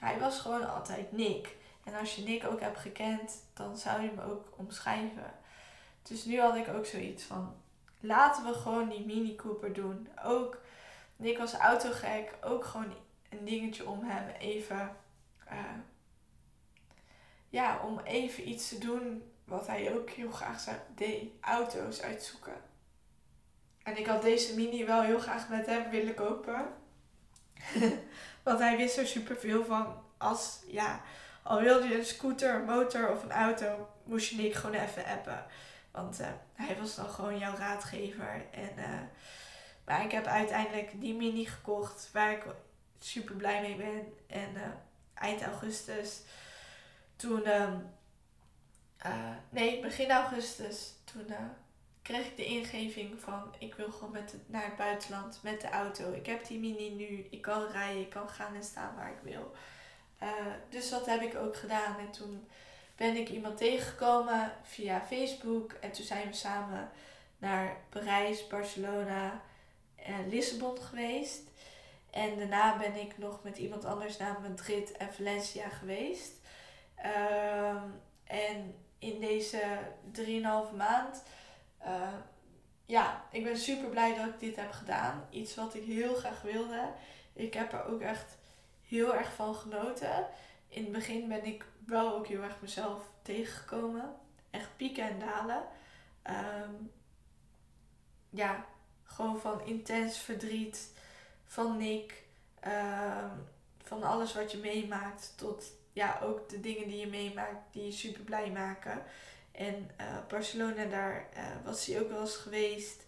Hij 0.00 0.18
was 0.18 0.38
gewoon 0.40 0.74
altijd 0.74 1.12
Nick. 1.12 1.56
En 1.84 1.94
als 1.94 2.14
je 2.14 2.22
Nick 2.22 2.46
ook 2.46 2.60
hebt 2.60 2.78
gekend, 2.78 3.44
dan 3.54 3.76
zou 3.76 4.02
je 4.02 4.08
hem 4.08 4.18
ook 4.18 4.52
omschrijven. 4.56 5.34
Dus 6.02 6.24
nu 6.24 6.40
had 6.40 6.56
ik 6.56 6.68
ook 6.68 6.86
zoiets 6.86 7.24
van: 7.24 7.54
laten 8.00 8.44
we 8.44 8.52
gewoon 8.52 8.88
die 8.88 9.06
Mini 9.06 9.36
Cooper 9.36 9.72
doen. 9.72 10.08
Ook 10.24 10.60
Nick 11.16 11.38
was 11.38 11.54
autogek, 11.54 12.34
ook 12.40 12.64
gewoon 12.64 12.92
een 13.28 13.44
dingetje 13.44 13.88
om 13.88 14.00
hem 14.02 14.28
even. 14.28 14.96
Uh, 15.52 15.58
ja, 17.48 17.80
om 17.84 17.98
even 17.98 18.48
iets 18.48 18.68
te 18.68 18.78
doen 18.78 19.32
wat 19.44 19.66
hij 19.66 19.94
ook 19.94 20.10
heel 20.10 20.30
graag 20.30 20.64
deed, 20.94 21.30
auto's 21.40 22.02
uitzoeken. 22.02 22.56
En 23.82 23.98
ik 23.98 24.06
had 24.06 24.22
deze 24.22 24.54
mini 24.54 24.84
wel 24.84 25.02
heel 25.02 25.18
graag 25.18 25.48
met 25.48 25.66
hem 25.66 25.90
willen 25.90 26.14
kopen. 26.14 26.66
Want 28.48 28.60
hij 28.60 28.76
wist 28.76 28.96
er 28.96 29.06
superveel 29.06 29.64
van. 29.64 30.02
Als, 30.16 30.58
ja, 30.66 31.00
al 31.42 31.60
wilde 31.60 31.88
je 31.88 31.98
een 31.98 32.04
scooter, 32.04 32.54
een 32.54 32.64
motor 32.64 33.10
of 33.10 33.22
een 33.22 33.32
auto, 33.32 33.88
moest 34.04 34.30
je 34.30 34.36
Nick 34.36 34.54
gewoon 34.54 34.80
even 34.80 35.04
appen. 35.04 35.44
Want 35.90 36.20
uh, 36.20 36.26
hij 36.54 36.76
was 36.80 36.94
dan 36.94 37.08
gewoon 37.08 37.38
jouw 37.38 37.56
raadgever. 37.56 38.44
En, 38.50 38.72
uh, 38.76 39.00
maar 39.84 40.04
ik 40.04 40.12
heb 40.12 40.26
uiteindelijk 40.26 41.00
die 41.00 41.14
mini 41.14 41.44
gekocht 41.44 42.08
waar 42.12 42.32
ik 42.32 42.44
super 42.98 43.34
blij 43.34 43.60
mee 43.60 43.76
ben. 43.76 44.12
En 44.26 44.54
uh, 44.54 44.62
eind 45.14 45.42
augustus, 45.42 46.20
toen 47.16 47.44
ehm, 47.44 47.76
nee, 49.50 49.80
begin 49.80 50.10
augustus. 50.10 50.92
Toen 51.04 51.26
kreeg 52.08 52.26
ik 52.26 52.36
de 52.36 52.44
ingeving 52.44 53.20
van 53.20 53.54
ik 53.58 53.74
wil 53.74 53.90
gewoon 53.90 54.12
met 54.12 54.34
naar 54.46 54.64
het 54.64 54.76
buitenland 54.76 55.38
met 55.42 55.60
de 55.60 55.68
auto. 55.68 56.12
Ik 56.12 56.26
heb 56.26 56.46
die 56.46 56.58
mini 56.58 56.90
nu. 56.90 57.26
Ik 57.30 57.42
kan 57.42 57.66
rijden, 57.66 58.00
ik 58.00 58.10
kan 58.10 58.28
gaan 58.28 58.54
en 58.54 58.64
staan 58.64 58.94
waar 58.96 59.10
ik 59.10 59.32
wil. 59.32 59.52
Uh, 60.22 60.28
dus 60.68 60.90
dat 60.90 61.06
heb 61.06 61.22
ik 61.22 61.36
ook 61.36 61.56
gedaan. 61.56 61.98
En 61.98 62.10
toen 62.10 62.48
ben 62.96 63.16
ik 63.16 63.28
iemand 63.28 63.56
tegengekomen 63.56 64.52
via 64.62 65.00
Facebook. 65.06 65.72
En 65.72 65.92
toen 65.92 66.04
zijn 66.04 66.28
we 66.28 66.34
samen 66.34 66.90
naar 67.38 67.76
Parijs, 67.88 68.46
Barcelona 68.46 69.40
en 69.96 70.28
Lissabon 70.28 70.78
geweest. 70.78 71.42
En 72.10 72.38
daarna 72.38 72.78
ben 72.78 72.96
ik 72.96 73.18
nog 73.18 73.42
met 73.42 73.58
iemand 73.58 73.84
anders 73.84 74.16
naar 74.16 74.40
Madrid 74.40 74.92
en 74.92 75.12
Valencia 75.12 75.68
geweest. 75.68 76.32
Uh, 77.04 77.82
en 78.24 78.74
in 78.98 79.20
deze 79.20 79.62
3,5 80.12 80.76
maand. 80.76 81.22
Uh, 81.82 82.12
ja, 82.84 83.24
ik 83.30 83.44
ben 83.44 83.56
super 83.56 83.88
blij 83.88 84.14
dat 84.14 84.26
ik 84.26 84.40
dit 84.40 84.56
heb 84.56 84.72
gedaan. 84.72 85.26
Iets 85.30 85.54
wat 85.54 85.74
ik 85.74 85.84
heel 85.84 86.14
graag 86.14 86.42
wilde. 86.42 86.92
Ik 87.32 87.54
heb 87.54 87.72
er 87.72 87.84
ook 87.84 88.00
echt 88.00 88.36
heel 88.82 89.14
erg 89.14 89.32
van 89.32 89.54
genoten. 89.54 90.26
In 90.68 90.82
het 90.82 90.92
begin 90.92 91.28
ben 91.28 91.44
ik 91.44 91.64
wel 91.86 92.14
ook 92.14 92.26
heel 92.26 92.42
erg 92.42 92.60
mezelf 92.60 93.10
tegengekomen. 93.22 94.14
Echt 94.50 94.76
pieken 94.76 95.04
en 95.04 95.18
dalen. 95.18 95.62
Um, 96.24 96.90
ja, 98.30 98.64
gewoon 99.02 99.40
van 99.40 99.60
intens 99.64 100.18
verdriet. 100.18 100.92
Van 101.46 101.76
Nick. 101.76 102.22
Um, 102.66 103.46
van 103.82 104.02
alles 104.02 104.34
wat 104.34 104.52
je 104.52 104.58
meemaakt. 104.58 105.32
Tot 105.36 105.64
ja, 105.92 106.18
ook 106.22 106.48
de 106.48 106.60
dingen 106.60 106.88
die 106.88 106.98
je 106.98 107.06
meemaakt, 107.06 107.72
die 107.72 107.84
je 107.84 107.92
super 107.92 108.22
blij 108.22 108.50
maken. 108.50 109.02
En 109.58 109.90
uh, 110.00 110.26
Barcelona, 110.28 110.84
daar 110.84 111.28
uh, 111.36 111.64
was 111.64 111.86
hij 111.86 112.00
ook 112.00 112.08
wel 112.08 112.20
eens 112.20 112.36
geweest. 112.36 113.04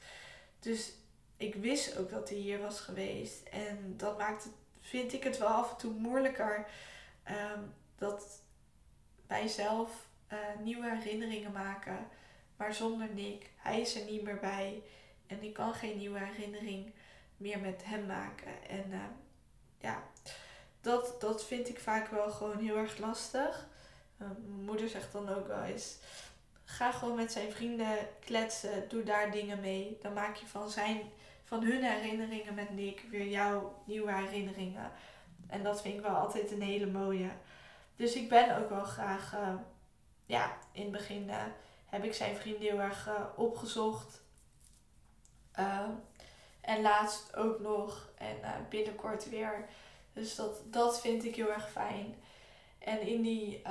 Dus 0.61 0.93
ik 1.37 1.55
wist 1.55 1.97
ook 1.97 2.11
dat 2.11 2.29
hij 2.29 2.39
hier 2.39 2.61
was 2.61 2.81
geweest. 2.81 3.49
En 3.49 3.95
dat 3.97 4.19
maakt 4.19 4.45
het, 4.45 4.53
vind 4.81 5.13
ik 5.13 5.25
het 5.25 5.39
wel 5.39 5.49
af 5.49 5.71
en 5.71 5.77
toe 5.77 5.93
moeilijker. 5.93 6.67
Um, 7.29 7.75
dat 7.97 8.43
wij 9.27 9.49
zelf 9.49 10.09
uh, 10.33 10.39
nieuwe 10.63 10.97
herinneringen 10.97 11.53
maken. 11.53 12.09
Maar 12.57 12.75
zonder 12.75 13.09
Nick. 13.15 13.51
Hij 13.57 13.81
is 13.81 13.97
er 13.97 14.05
niet 14.05 14.23
meer 14.23 14.39
bij. 14.41 14.83
En 15.27 15.43
ik 15.43 15.53
kan 15.53 15.75
geen 15.75 15.97
nieuwe 15.97 16.19
herinnering 16.19 16.93
meer 17.37 17.59
met 17.59 17.83
hem 17.85 18.07
maken. 18.07 18.69
En 18.69 18.93
ja, 19.79 20.03
dat, 20.81 21.21
dat 21.21 21.45
vind 21.45 21.69
ik 21.69 21.81
vaak 21.81 22.09
wel 22.09 22.31
gewoon 22.31 22.59
heel 22.59 22.77
erg 22.77 22.99
lastig. 22.99 23.69
Mijn 24.17 24.65
moeder 24.65 24.89
zegt 24.89 25.13
dan 25.13 25.29
ook 25.29 25.47
wel 25.47 25.63
eens: 25.63 25.97
ga 26.71 26.93
gewoon 26.93 27.17
met 27.17 27.33
zijn 27.33 27.53
vrienden 27.53 27.97
kletsen, 28.21 28.89
doe 28.89 29.03
daar 29.03 29.31
dingen 29.31 29.61
mee. 29.61 29.99
Dan 30.03 30.13
maak 30.13 30.37
je 30.37 30.47
van, 30.47 30.71
zijn, 30.71 31.01
van 31.45 31.63
hun 31.63 31.83
herinneringen 31.83 32.55
met 32.55 32.71
Nick 32.71 33.05
weer 33.11 33.27
jouw 33.27 33.83
nieuwe 33.87 34.13
herinneringen. 34.13 34.93
en 35.47 35.63
dat 35.63 35.83
vind 35.83 35.95
ik 35.95 36.01
wel 36.01 36.17
altijd 36.17 36.51
een 36.51 36.63
hele 36.63 36.87
mooie. 36.87 37.31
Dus 37.97 38.15
ik 38.15 38.29
ben 38.29 38.59
ook 38.59 38.69
wel 38.69 38.85
graag, 38.85 39.35
uh, 39.35 39.55
ja, 40.27 40.57
in 40.73 40.83
het 40.83 40.93
begin 40.93 41.29
uh, 41.29 41.45
heb 41.87 42.05
ik 42.05 42.15
zijn 42.15 42.37
vriend 42.37 42.59
heel 42.59 42.81
erg 42.81 43.09
uh, 43.09 43.25
opgezocht. 43.37 44.23
en 46.61 46.81
laatst 46.83 47.37
ook 47.37 47.61
nog 47.61 48.13
en 48.17 48.67
binnenkort 48.69 49.29
weer. 49.29 49.69
Dus 50.13 50.35
dat, 50.35 50.63
dat 50.65 51.01
vind 51.01 51.25
ik 51.25 51.37
heel 51.37 51.53
erg 51.53 51.71
fijn. 51.71 52.15
En 52.79 53.01
in 53.01 53.23
die, 53.23 53.63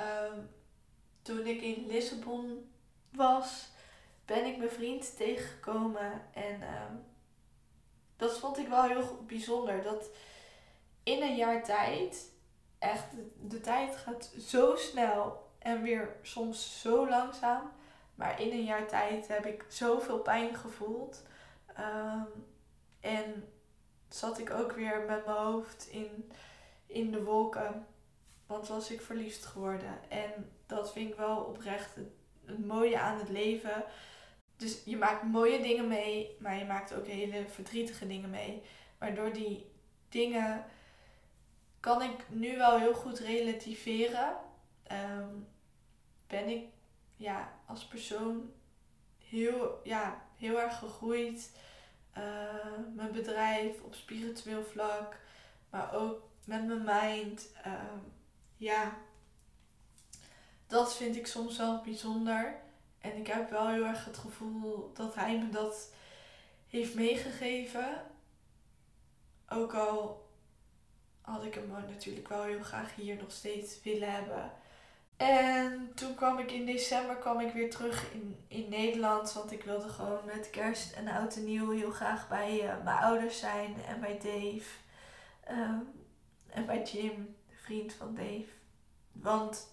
toen 1.22 1.48
ik 1.48 1.62
in 1.62 1.88
Lissabon 1.88 2.70
was, 3.12 3.67
ben 4.26 4.45
ik 4.45 4.58
mijn 4.58 4.69
vriend 4.69 5.17
tegengekomen. 5.17 6.22
En 6.34 6.62
dat 8.19 8.38
vond 8.39 8.58
ik 8.58 8.67
wel 8.67 8.84
heel 8.84 9.24
bijzonder. 9.28 9.84
Dat 9.84 10.10
in 11.04 11.22
een 11.22 11.36
jaar 11.36 11.63
tijd, 11.63 12.32
echt, 12.80 13.06
de, 13.41 13.62
tijd 13.62 13.95
gaat 13.95 14.32
zo 14.39 14.76
snel 14.76 15.48
en 15.60 15.82
weer 15.82 16.15
soms 16.22 16.82
zo 16.82 17.10
langzaam. 17.10 17.72
Maar 18.15 18.41
in 18.41 18.52
een 18.52 18.63
jaar 18.63 18.88
tijd 18.88 19.28
heb 19.28 19.45
ik 19.45 19.65
zoveel 19.67 20.19
pijn 20.19 20.56
gevoeld. 20.56 21.24
Ehm, 21.76 22.26
en 23.00 23.54
zat 24.10 24.39
ik 24.39 24.52
ook 24.52 24.72
weer 24.72 25.00
met 25.08 25.26
mijn 25.26 25.38
hoofd 25.38 25.88
in, 25.88 26.32
in 26.86 27.12
de 27.12 27.24
wolken. 27.24 27.88
Want 28.48 28.67
was 28.67 28.91
ik 28.91 29.02
verliefd 29.02 29.45
geworden. 29.45 30.10
En 30.10 30.52
dat 30.65 30.91
vind 30.91 31.10
ik 31.10 31.17
wel 31.17 31.38
oprecht 31.38 31.95
het, 31.95 32.12
het 32.50 32.66
mooie 32.66 33.00
aan 33.00 33.20
het 33.20 33.30
leven. 33.30 33.84
Dus 34.58 34.82
je 34.86 34.98
maakt 34.98 35.24
mooie 35.24 35.62
dingen 35.62 35.88
mee, 35.88 36.36
maar 36.40 36.58
je 36.58 36.66
maakt 36.66 36.94
ook 36.94 37.08
hele 37.08 37.46
verdrietige 37.48 38.08
dingen 38.08 38.30
mee. 38.30 38.62
Maar 38.98 39.16
door 39.16 39.34
die 39.34 39.66
dingen 40.10 40.66
kan 41.80 42.02
ik 42.02 42.30
nu 42.30 42.58
wel 42.58 42.80
heel 42.80 42.94
goed 42.94 43.20
relativeren. 43.20 44.36
Ehm, 44.84 45.30
ben 46.28 46.48
ik 46.48 46.64
ja, 47.16 47.54
als 47.66 47.86
persoon 47.86 48.52
heel, 49.18 49.80
ja, 49.84 50.22
heel 50.38 50.60
erg 50.60 50.78
gegroeid. 50.78 51.52
Uh, 52.18 52.24
mijn 52.96 53.12
bedrijf 53.12 53.82
op 53.82 53.96
spiritueel 53.96 54.64
vlak, 54.64 55.16
maar 55.70 55.94
ook 55.94 56.30
met 56.44 56.68
mijn 56.68 56.84
mind. 56.84 57.52
Ehm, 57.64 58.00
ja, 58.58 58.98
dat 60.69 60.95
vind 60.95 61.15
ik 61.15 61.27
soms 61.27 61.58
wel 61.58 61.82
bijzonder. 61.82 62.55
En 62.99 63.17
ik 63.17 63.27
heb 63.27 63.49
wel 63.49 63.67
heel 63.67 63.86
erg 63.86 64.05
het 64.05 64.17
gevoel 64.17 64.91
dat 64.93 65.15
hij 65.15 65.38
me 65.38 65.49
dat 65.49 65.93
heeft 66.67 66.95
meegegeven. 66.95 68.05
Ook 69.49 69.73
al 69.73 70.27
had 71.21 71.43
ik 71.43 71.53
hem 71.53 71.69
natuurlijk 71.69 72.27
wel 72.27 72.43
heel 72.43 72.63
graag 72.63 72.95
hier 72.95 73.15
nog 73.15 73.32
steeds 73.32 73.84
willen 73.84 74.12
hebben. 74.12 74.51
En 75.17 75.91
toen 75.95 76.15
kwam 76.15 76.39
ik 76.39 76.51
in 76.51 76.65
december 76.65 77.15
kwam 77.15 77.39
ik 77.39 77.53
weer 77.53 77.69
terug 77.69 78.13
in, 78.13 78.45
in 78.47 78.69
Nederland. 78.69 79.34
Want 79.34 79.51
ik 79.51 79.63
wilde 79.63 79.89
gewoon 79.89 80.25
met 80.25 80.49
kerst 80.49 80.93
en 80.93 81.08
oud 81.08 81.36
en 81.36 81.43
nieuw 81.43 81.71
heel 81.71 81.91
graag 81.91 82.27
bij 82.27 82.63
uh, 82.63 82.84
mijn 82.84 82.97
ouders 82.97 83.39
zijn. 83.39 83.75
En 83.88 83.99
bij 83.99 84.17
Dave. 84.17 84.69
Um, 85.51 85.88
en 86.49 86.65
bij 86.65 86.84
Jim, 86.84 87.36
de 87.47 87.55
vriend 87.55 87.93
van 87.93 88.15
Dave. 88.15 88.47
Want 89.12 89.67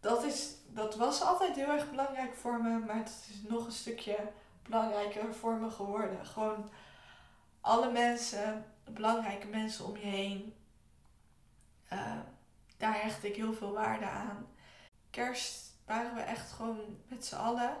dat, 0.00 0.24
is, 0.24 0.54
dat 0.68 0.96
was 0.96 1.22
altijd 1.22 1.56
heel 1.56 1.70
erg 1.70 1.90
belangrijk 1.90 2.34
voor 2.34 2.62
me. 2.62 2.78
Maar 2.78 2.96
het 2.96 3.28
is 3.30 3.48
nog 3.48 3.66
een 3.66 3.72
stukje 3.72 4.16
belangrijker 4.62 5.34
voor 5.34 5.54
me 5.54 5.70
geworden. 5.70 6.26
Gewoon 6.26 6.70
alle 7.60 7.90
mensen, 7.90 8.64
belangrijke 8.84 9.46
mensen 9.46 9.84
om 9.84 9.96
je 9.96 10.06
heen 10.06 10.54
uh, 11.92 12.18
daar 12.76 13.02
hecht 13.02 13.24
ik 13.24 13.36
heel 13.36 13.52
veel 13.52 13.72
waarde 13.72 14.08
aan. 14.08 14.46
Kerst 15.10 15.74
waren 15.84 16.14
we 16.14 16.20
echt 16.20 16.52
gewoon 16.52 16.98
met 17.08 17.26
z'n 17.26 17.34
allen. 17.34 17.76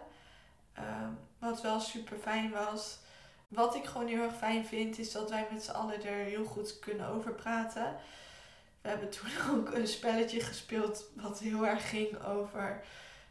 Uh, 0.78 1.08
wat 1.38 1.62
wel 1.62 1.80
super 1.80 2.18
fijn 2.18 2.50
was. 2.50 2.98
Wat 3.48 3.74
ik 3.74 3.84
gewoon 3.84 4.06
heel 4.06 4.22
erg 4.22 4.36
fijn 4.36 4.66
vind, 4.66 4.98
is 4.98 5.12
dat 5.12 5.30
wij 5.30 5.48
met 5.52 5.62
z'n 5.62 5.70
allen 5.70 6.04
er 6.04 6.24
heel 6.24 6.44
goed 6.44 6.78
kunnen 6.78 7.08
over 7.08 7.32
praten. 7.32 7.96
We 8.86 8.92
hebben 8.92 9.10
toen 9.10 9.30
ook 9.54 9.74
een 9.74 9.86
spelletje 9.86 10.40
gespeeld 10.40 11.04
wat 11.14 11.38
heel 11.38 11.66
erg 11.66 11.88
ging 11.88 12.24
over 12.24 12.84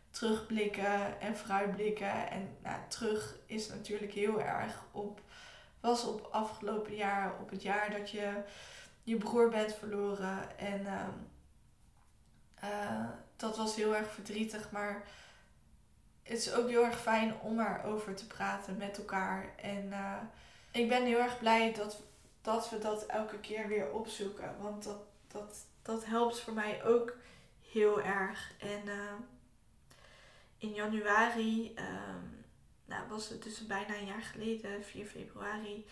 terugblikken 0.10 1.22
en 1.22 1.38
vooruitblikken. 1.38 2.30
En 2.30 2.58
nou, 2.64 2.80
terug 2.88 3.36
is 3.46 3.68
natuurlijk 3.68 4.12
heel 4.12 4.42
erg 4.42 4.84
op, 4.92 5.22
was 5.80 6.06
op 6.06 6.28
afgelopen 6.32 6.96
jaar, 6.96 7.40
op 7.42 7.50
het 7.50 7.62
jaar 7.62 7.92
dat 7.92 8.10
je 8.10 8.42
je 9.04 9.18
broer 9.18 9.50
bent 9.50 9.74
verloren. 9.74 10.58
En 10.58 10.82
uh, 10.82 11.08
uh, 12.64 13.10
dat 13.36 13.58
was 13.58 13.76
heel 13.76 13.96
erg 13.96 14.12
verdrietig, 14.12 14.72
maar 14.72 15.04
het 16.24 16.38
is 16.38 16.54
ook 16.54 16.70
heel 16.70 16.86
erg 16.86 17.00
fijn 17.02 17.40
om 17.40 17.60
erover 17.60 18.16
te 18.16 18.28
praten 18.28 18.78
met 18.78 18.98
elkaar. 18.98 19.54
En 19.56 19.86
uh, 19.86 20.18
ik 20.72 20.90
ben 20.90 21.06
heel 21.06 21.20
erg 21.20 21.40
blij 21.40 21.74
dat, 21.74 22.02
dat 22.42 22.70
we 22.70 22.78
dat 22.78 23.06
elke 23.06 23.40
keer 23.40 23.68
weer 23.68 23.92
opzoeken. 23.92 24.56
Want 24.62 24.84
dat, 24.84 24.98
dat, 25.36 25.66
dat 25.82 26.06
helpt 26.06 26.40
voor 26.40 26.54
mij 26.54 26.84
ook 26.84 27.16
heel 27.72 28.02
erg. 28.02 28.52
En 28.60 28.82
uh, 28.86 29.14
in 30.58 30.74
januari, 30.74 31.74
um, 31.76 32.46
nou 32.86 33.08
was 33.10 33.30
het 33.30 33.44
dus 33.44 33.66
bijna 33.68 33.96
een 33.96 34.06
jaar 34.06 34.22
geleden, 34.22 34.84
4 34.84 35.06
februari, 35.06 35.86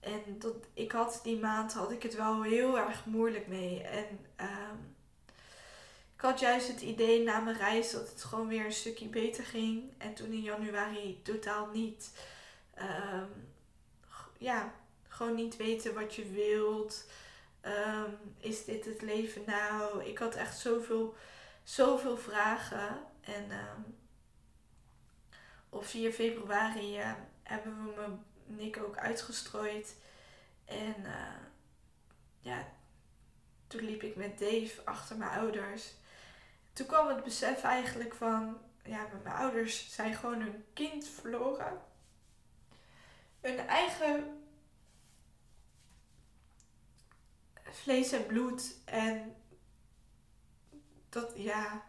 en 0.00 0.22
dat, 0.38 0.54
ik 0.74 0.92
had 0.92 1.20
die 1.22 1.38
maand 1.38 1.72
had 1.72 1.90
ik 1.90 2.02
het 2.02 2.14
wel 2.16 2.42
heel 2.42 2.78
erg 2.78 3.04
moeilijk 3.04 3.46
mee. 3.46 3.82
En 3.82 4.06
um, 4.40 4.94
ik 6.14 6.20
had 6.20 6.40
juist 6.40 6.68
het 6.68 6.80
idee 6.80 7.22
na 7.22 7.40
mijn 7.40 7.56
reis 7.56 7.90
dat 7.90 8.08
het 8.10 8.24
gewoon 8.24 8.48
weer 8.48 8.64
een 8.64 8.72
stukje 8.72 9.08
beter 9.08 9.44
ging. 9.44 9.92
En 9.98 10.14
toen 10.14 10.32
in 10.32 10.42
januari 10.42 11.20
totaal 11.22 11.68
niet. 11.72 12.10
Ja, 14.38 14.74
gewoon 15.08 15.34
niet 15.34 15.56
weten 15.56 15.94
wat 15.94 16.14
je 16.14 16.30
wilt. 16.30 17.04
Um, 17.66 18.18
is 18.38 18.64
dit 18.64 18.84
het 18.84 19.02
leven 19.02 19.42
nou? 19.46 20.04
Ik 20.04 20.18
had 20.18 20.34
echt 20.34 20.58
zoveel, 20.58 21.14
zoveel 21.62 22.16
vragen. 22.16 22.98
En 23.20 23.50
op 25.68 25.84
4 25.84 26.12
februari 26.12 26.98
uh, 26.98 27.12
hebben 27.42 27.84
we 27.84 27.92
me 27.96 28.06
Nick 28.56 28.82
ook 28.82 28.96
uitgestrooid. 28.96 29.96
En 30.64 30.94
uh, 30.98 31.40
ja, 32.40 32.68
toen 33.66 33.84
liep 33.84 34.02
ik 34.02 34.16
met 34.16 34.38
Dave 34.38 34.80
achter 34.84 35.16
mijn 35.16 35.30
ouders. 35.30 35.92
Toen 36.72 36.86
kwam 36.86 37.08
het 37.08 37.24
besef 37.24 37.62
eigenlijk 37.62 38.14
van, 38.14 38.58
ja, 38.84 39.06
mijn 39.22 39.36
ouders 39.36 39.94
zijn 39.94 40.14
gewoon 40.14 40.40
hun 40.40 40.64
kind 40.72 41.08
verloren. 41.08 41.80
Hun 43.40 43.58
eigen 43.58 44.42
vlees 47.72 48.12
en 48.12 48.26
bloed. 48.26 48.74
En 48.84 49.36
dat, 51.08 51.32
ja, 51.34 51.84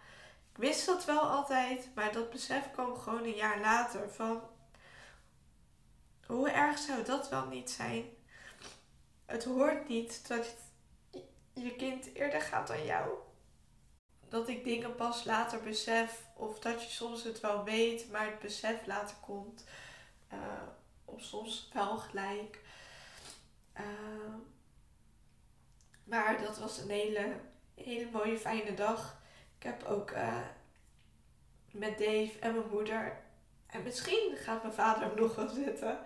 ik 0.51 0.57
wist 0.57 0.85
dat 0.85 1.05
wel 1.05 1.21
altijd, 1.21 1.89
maar 1.95 2.13
dat 2.13 2.29
besef 2.29 2.71
kwam 2.71 2.95
gewoon 2.95 3.23
een 3.23 3.35
jaar 3.35 3.59
later 3.59 4.09
van 4.09 4.41
hoe 6.25 6.49
erg 6.49 6.77
zou 6.77 7.03
dat 7.03 7.29
wel 7.29 7.45
niet 7.45 7.69
zijn? 7.69 8.05
Het 9.25 9.43
hoort 9.43 9.87
niet 9.87 10.27
dat 10.27 10.55
je 11.53 11.75
kind 11.75 12.13
eerder 12.13 12.41
gaat 12.41 12.67
dan 12.67 12.85
jou. 12.85 13.13
Dat 14.29 14.47
ik 14.47 14.63
dingen 14.63 14.95
pas 14.95 15.23
later 15.23 15.61
besef, 15.61 16.25
of 16.35 16.59
dat 16.59 16.83
je 16.83 16.89
soms 16.89 17.23
het 17.23 17.39
wel 17.39 17.63
weet, 17.63 18.11
maar 18.11 18.25
het 18.25 18.39
besef 18.39 18.85
later 18.85 19.15
komt. 19.25 19.63
Uh, 20.33 20.39
of 21.05 21.21
soms 21.21 21.69
wel 21.73 21.97
gelijk. 21.97 22.59
Uh, 23.79 23.83
maar 26.11 26.41
dat 26.41 26.57
was 26.57 26.77
een 26.77 26.89
hele, 26.89 27.33
hele 27.75 28.09
mooie, 28.11 28.37
fijne 28.37 28.73
dag. 28.73 29.21
Ik 29.57 29.63
heb 29.63 29.83
ook 29.83 30.11
uh, 30.11 30.37
met 31.71 31.97
Dave 31.97 32.31
en 32.39 32.55
mijn 32.55 32.69
moeder 32.71 33.17
en 33.67 33.83
misschien 33.83 34.35
gaat 34.35 34.61
mijn 34.61 34.73
vader 34.73 35.03
hem 35.03 35.15
nog 35.15 35.35
wel 35.35 35.49
zetten. 35.49 35.99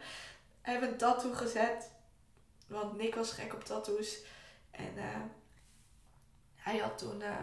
Heeft 0.62 0.82
een 0.82 0.98
tattoo 0.98 1.34
gezet. 1.34 1.92
Want 2.68 2.98
Nick 2.98 3.16
was 3.16 3.32
gek 3.32 3.54
op 3.54 3.64
tattoos. 3.64 4.24
En 4.72 4.94
uh, 4.96 5.22
hij 6.56 6.78
had 6.78 6.98
toen 6.98 7.22
uh, 7.22 7.38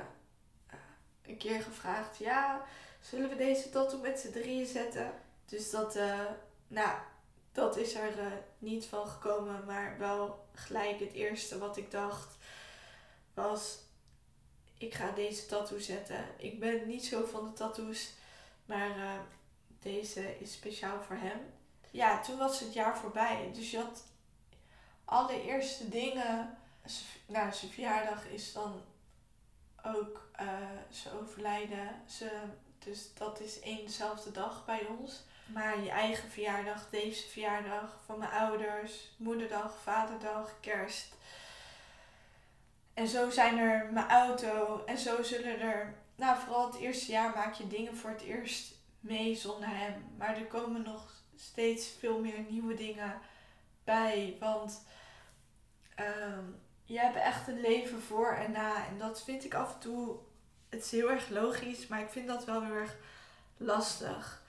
een 1.22 1.36
keer 1.36 1.62
gevraagd: 1.62 2.18
Ja, 2.18 2.64
zullen 3.00 3.28
we 3.28 3.36
deze 3.36 3.70
tattoo 3.70 4.00
met 4.00 4.18
z'n 4.18 4.30
drieën 4.30 4.66
zetten? 4.66 5.12
Dus 5.44 5.70
dat, 5.70 5.98
nou, 6.68 6.98
dat 7.52 7.76
is 7.76 7.94
er 7.94 8.42
niet 8.58 8.86
van 8.86 9.06
gekomen. 9.06 9.64
Maar 9.66 9.98
wel 9.98 10.46
gelijk 10.54 11.00
het 11.00 11.12
eerste 11.12 11.58
wat 11.58 11.76
ik 11.76 11.90
dacht 11.90 12.40
was: 13.42 13.78
Ik 14.78 14.94
ga 14.94 15.10
deze 15.10 15.46
tattoo 15.46 15.78
zetten. 15.78 16.24
Ik 16.36 16.60
ben 16.60 16.86
niet 16.86 17.04
zo 17.04 17.24
van 17.24 17.44
de 17.44 17.52
tattoos. 17.52 18.10
Maar 18.66 19.20
deze 19.80 20.38
is 20.38 20.52
speciaal 20.52 21.02
voor 21.02 21.16
hem. 21.16 21.40
Ja, 21.90 22.20
toen 22.20 22.38
was 22.38 22.60
het 22.60 22.72
jaar 22.72 22.98
voorbij. 22.98 23.50
Dus 23.54 23.70
je 23.70 23.76
had 23.76 24.04
alle 25.04 25.42
eerste 25.42 25.88
dingen 25.88 26.56
nou, 27.26 27.52
zijn 27.52 27.70
verjaardag 27.70 28.26
is 28.26 28.52
dan 28.52 28.82
ook 29.84 30.28
uh, 30.40 30.48
ze 30.90 31.20
overlijden. 31.20 32.02
Ze, 32.08 32.30
dus 32.78 33.14
dat 33.14 33.40
is 33.40 33.60
één 33.60 33.86
dezelfde 33.86 34.30
dag 34.30 34.64
bij 34.64 34.86
ons. 34.98 35.22
Maar 35.46 35.80
je 35.80 35.90
eigen 35.90 36.30
verjaardag, 36.30 36.90
deze 36.90 37.28
verjaardag 37.28 38.00
van 38.06 38.18
mijn 38.18 38.30
ouders, 38.30 39.10
moederdag, 39.16 39.78
vaderdag, 39.82 40.54
kerst. 40.60 41.14
En 42.94 43.08
zo 43.08 43.30
zijn 43.30 43.58
er 43.58 43.92
mijn 43.92 44.08
auto. 44.08 44.82
En 44.86 44.98
zo 44.98 45.22
zullen 45.22 45.60
er, 45.60 45.94
nou 46.16 46.38
vooral 46.38 46.66
het 46.66 46.80
eerste 46.80 47.12
jaar 47.12 47.32
maak 47.34 47.54
je 47.54 47.66
dingen 47.66 47.96
voor 47.96 48.10
het 48.10 48.22
eerst 48.22 48.74
mee 49.00 49.34
zonder 49.34 49.68
hem. 49.68 50.04
Maar 50.18 50.36
er 50.36 50.46
komen 50.46 50.82
nog 50.82 51.22
steeds 51.36 51.88
veel 51.98 52.20
meer 52.20 52.38
nieuwe 52.48 52.74
dingen 52.74 53.20
bij. 53.84 54.36
Want 54.40 54.82
um, 56.00 56.60
je 56.84 56.98
hebt 56.98 57.16
echt 57.16 57.48
een 57.48 57.60
leven 57.60 58.02
voor 58.02 58.34
en 58.34 58.52
na. 58.52 58.86
En 58.86 58.98
dat 58.98 59.22
vind 59.24 59.44
ik 59.44 59.54
af 59.54 59.74
en 59.74 59.80
toe, 59.80 60.16
het 60.68 60.84
is 60.84 60.90
heel 60.90 61.10
erg 61.10 61.28
logisch, 61.28 61.86
maar 61.86 62.00
ik 62.00 62.10
vind 62.10 62.26
dat 62.26 62.44
wel 62.44 62.64
heel 62.64 62.74
erg 62.74 62.96
lastig. 63.56 64.42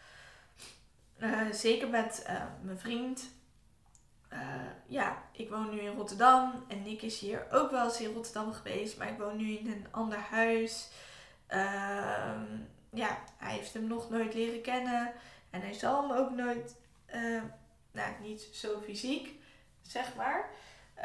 Uh, 1.18 1.52
zeker 1.52 1.90
met 1.90 2.26
uh, 2.30 2.44
mijn 2.62 2.80
vriend. 2.80 3.30
Uh, 4.34 4.40
ja, 4.86 5.24
ik 5.32 5.50
woon 5.50 5.70
nu 5.70 5.80
in 5.80 5.96
Rotterdam 5.96 6.66
en 6.68 6.82
Nick 6.82 7.02
is 7.02 7.20
hier 7.20 7.48
ook 7.52 7.72
wel 7.72 7.86
eens 7.86 8.02
in 8.02 8.14
Rotterdam 8.14 8.54
geweest, 8.54 8.98
maar 8.98 9.10
ik 9.10 9.18
woon 9.18 9.38
nu 9.38 9.58
in 9.58 9.72
een 9.72 9.88
ander 9.92 10.20
huis. 10.20 10.90
Ehm, 11.48 12.46
ja, 12.90 13.18
hij 13.38 13.54
heeft 13.54 13.74
hem 13.74 13.88
nog 13.88 14.10
nooit 14.10 14.34
leren 14.34 14.62
kennen 14.62 15.12
en 15.50 15.62
hij 15.62 15.74
zal 15.74 16.02
hem 16.02 16.18
ook 16.18 16.32
nooit, 16.32 16.76
nou 17.92 18.14
niet 18.22 18.42
zo 18.42 18.82
fysiek, 18.84 19.40
zeg 19.82 20.16
maar. 20.16 20.50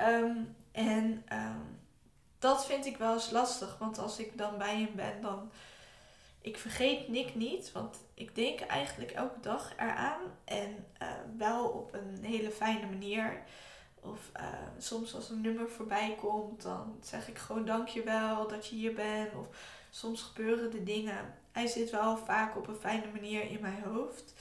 Um, 0.01 0.57
en 0.73 1.25
dat 2.39 2.67
vind 2.67 2.87
ik 2.87 2.97
wel 2.97 3.15
eens 3.15 3.31
lastig, 3.31 3.79
want 3.79 3.99
als 3.99 4.19
ik 4.19 4.39
dan 4.39 4.59
bij 4.59 4.77
hem 4.77 4.95
ben, 4.95 5.23
dan. 5.23 5.51
Ik 6.41 6.59
vergeet 6.59 7.09
Nick 7.09 7.35
niet, 7.35 7.73
want 7.73 7.97
ik 8.15 8.35
denk 8.35 8.61
eigenlijk 8.61 9.11
elke 9.11 9.41
dag 9.41 9.73
eraan. 9.77 10.21
En 10.45 10.87
uh, 11.03 11.09
wel 11.37 11.69
op 11.69 11.95
een 11.95 12.25
hele 12.25 12.51
fijne 12.51 12.87
manier. 12.87 13.43
Of 14.01 14.31
uh, 14.37 14.45
soms 14.79 15.15
als 15.15 15.31
een 15.31 15.41
nummer 15.41 15.69
voorbij 15.71 16.17
komt, 16.21 16.63
dan 16.63 16.99
zeg 17.03 17.29
ik 17.29 17.39
gewoon 17.39 17.65
dankjewel 17.65 18.49
dat 18.49 18.67
je 18.67 18.77
hier 18.77 18.95
bent. 18.95 19.35
Of 19.35 19.47
soms 19.91 20.23
gebeuren 20.23 20.71
de 20.71 20.83
dingen. 20.83 21.35
Hij 21.53 21.67
zit 21.67 21.91
wel 21.91 22.17
vaak 22.17 22.57
op 22.57 22.69
een 22.69 22.75
fijne 22.75 23.07
manier 23.13 23.51
in 23.51 23.61
mijn 23.61 23.83
hoofd. 23.83 24.35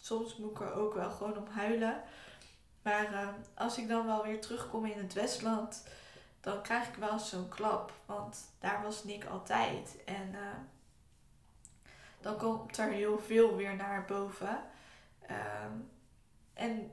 Soms 0.00 0.36
moet 0.36 0.50
ik 0.50 0.60
er 0.60 0.72
ook 0.72 0.94
wel 0.94 1.10
gewoon 1.10 1.36
om 1.36 1.46
huilen. 1.46 2.02
Maar 2.82 3.12
uh, 3.12 3.28
als 3.54 3.78
ik 3.78 3.88
dan 3.88 4.06
wel 4.06 4.22
weer 4.22 4.40
terugkom 4.40 4.84
in 4.84 4.98
het 4.98 5.12
Westland, 5.12 5.84
dan 6.40 6.62
krijg 6.62 6.88
ik 6.88 6.94
wel 6.94 7.18
zo'n 7.18 7.48
klap. 7.48 7.92
Want 8.06 8.38
daar 8.58 8.82
was 8.82 9.04
Nick 9.04 9.24
altijd. 9.24 9.96
En 10.04 10.34
dan 12.28 12.36
komt 12.36 12.78
er 12.78 12.90
heel 12.90 13.18
veel 13.18 13.56
weer 13.56 13.76
naar 13.76 14.04
boven. 14.04 14.62
Uh, 15.30 15.36
en 16.54 16.90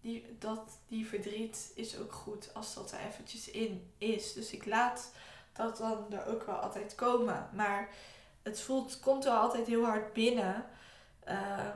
die, 0.00 0.36
dat, 0.38 0.78
die 0.88 1.06
verdriet 1.06 1.72
is 1.74 1.98
ook 1.98 2.12
goed 2.12 2.54
als 2.54 2.74
dat 2.74 2.92
er 2.92 2.98
eventjes 2.98 3.50
in 3.50 3.92
is. 3.98 4.32
Dus 4.32 4.52
ik 4.52 4.66
laat 4.66 5.12
dat 5.52 5.76
dan 5.76 6.12
er 6.12 6.26
ook 6.26 6.42
wel 6.42 6.54
altijd 6.54 6.94
komen. 6.94 7.48
Maar 7.52 7.88
het 8.42 8.60
voelt, 8.60 9.00
komt 9.00 9.24
wel 9.24 9.36
altijd 9.36 9.66
heel 9.66 9.84
hard 9.84 10.12
binnen. 10.12 10.64
Uh, 11.28 11.68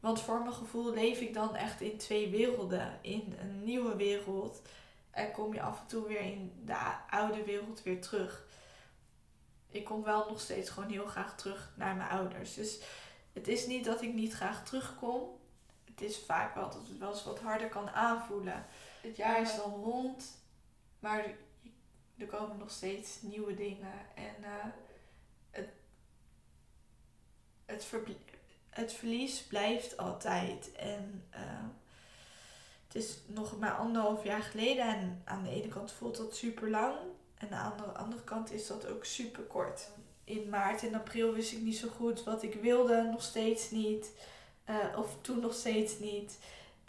want 0.00 0.20
voor 0.20 0.40
mijn 0.40 0.52
gevoel 0.52 0.92
leef 0.92 1.20
ik 1.20 1.34
dan 1.34 1.56
echt 1.56 1.80
in 1.80 1.96
twee 1.96 2.30
werelden. 2.30 2.98
In 3.00 3.34
een 3.40 3.64
nieuwe 3.64 3.96
wereld. 3.96 4.62
En 5.10 5.32
kom 5.32 5.54
je 5.54 5.62
af 5.62 5.80
en 5.80 5.86
toe 5.86 6.06
weer 6.06 6.20
in 6.20 6.62
de 6.64 6.76
oude 7.10 7.44
wereld 7.44 7.82
weer 7.82 8.00
terug. 8.00 8.46
Ik 9.70 9.84
kom 9.84 10.02
wel 10.02 10.28
nog 10.28 10.40
steeds 10.40 10.70
gewoon 10.70 10.90
heel 10.90 11.06
graag 11.06 11.36
terug 11.36 11.72
naar 11.74 11.96
mijn 11.96 12.10
ouders. 12.10 12.54
Dus 12.54 12.80
het 13.32 13.48
is 13.48 13.66
niet 13.66 13.84
dat 13.84 14.02
ik 14.02 14.14
niet 14.14 14.32
graag 14.32 14.64
terugkom. 14.64 15.38
Het 15.84 16.00
is 16.00 16.18
vaak 16.18 16.54
wel 16.54 16.70
dat 16.70 16.88
het 16.88 16.98
wel 16.98 17.10
eens 17.10 17.24
wat 17.24 17.40
harder 17.40 17.68
kan 17.68 17.90
aanvoelen. 17.90 18.66
Het 19.00 19.16
jaar 19.16 19.40
is 19.40 19.56
dan 19.56 19.74
rond. 19.74 20.38
Maar 20.98 21.24
er 22.16 22.26
komen 22.26 22.58
nog 22.58 22.70
steeds 22.70 23.22
nieuwe 23.22 23.54
dingen. 23.54 23.92
En 24.14 24.34
uh, 24.40 24.64
het, 25.50 25.68
het, 27.64 27.86
het 28.70 28.92
verlies 28.92 29.42
blijft 29.42 29.96
altijd. 29.96 30.72
En 30.72 31.24
uh, 31.34 31.68
het 32.86 32.94
is 32.94 33.18
nog 33.26 33.58
maar 33.58 33.74
anderhalf 33.74 34.24
jaar 34.24 34.42
geleden. 34.42 34.84
En 34.84 35.22
aan 35.24 35.42
de 35.42 35.50
ene 35.50 35.68
kant 35.68 35.92
voelt 35.92 36.16
dat 36.16 36.36
super 36.36 36.70
lang. 36.70 36.96
En 37.40 37.52
aan 37.52 37.76
de 37.76 37.98
andere 37.98 38.24
kant 38.24 38.52
is 38.52 38.66
dat 38.66 38.86
ook 38.86 39.04
super 39.04 39.42
kort. 39.42 39.88
In 40.24 40.48
maart 40.48 40.82
en 40.82 40.94
april 40.94 41.32
wist 41.32 41.52
ik 41.52 41.60
niet 41.60 41.76
zo 41.76 41.88
goed 41.88 42.24
wat 42.24 42.42
ik 42.42 42.54
wilde. 42.54 43.02
Nog 43.02 43.22
steeds 43.22 43.70
niet. 43.70 44.12
Uh, 44.70 44.98
of 44.98 45.16
toen 45.20 45.40
nog 45.40 45.54
steeds 45.54 45.98
niet. 45.98 46.38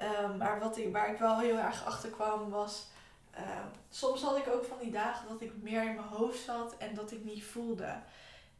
Uh, 0.02 0.36
maar 0.38 0.60
wat 0.60 0.78
ik, 0.78 0.92
waar 0.92 1.12
ik 1.12 1.20
wel 1.20 1.40
heel 1.40 1.58
erg 1.58 1.86
achter 1.86 2.10
kwam 2.10 2.50
was. 2.50 2.90
soms 3.90 4.22
had 4.22 4.38
ik 4.38 4.48
ook 4.48 4.66
van 4.66 4.78
die 4.82 4.92
dagen 4.92 5.28
dat 5.28 5.42
ik 5.42 5.52
meer 5.62 5.84
in 5.84 5.96
mijn 5.96 6.08
hoofd 6.08 6.44
zat 6.44 6.78
en 6.78 6.96
dat 6.96 7.12
ik 7.12 7.24
niet 7.24 7.44
voelde. 7.44 7.96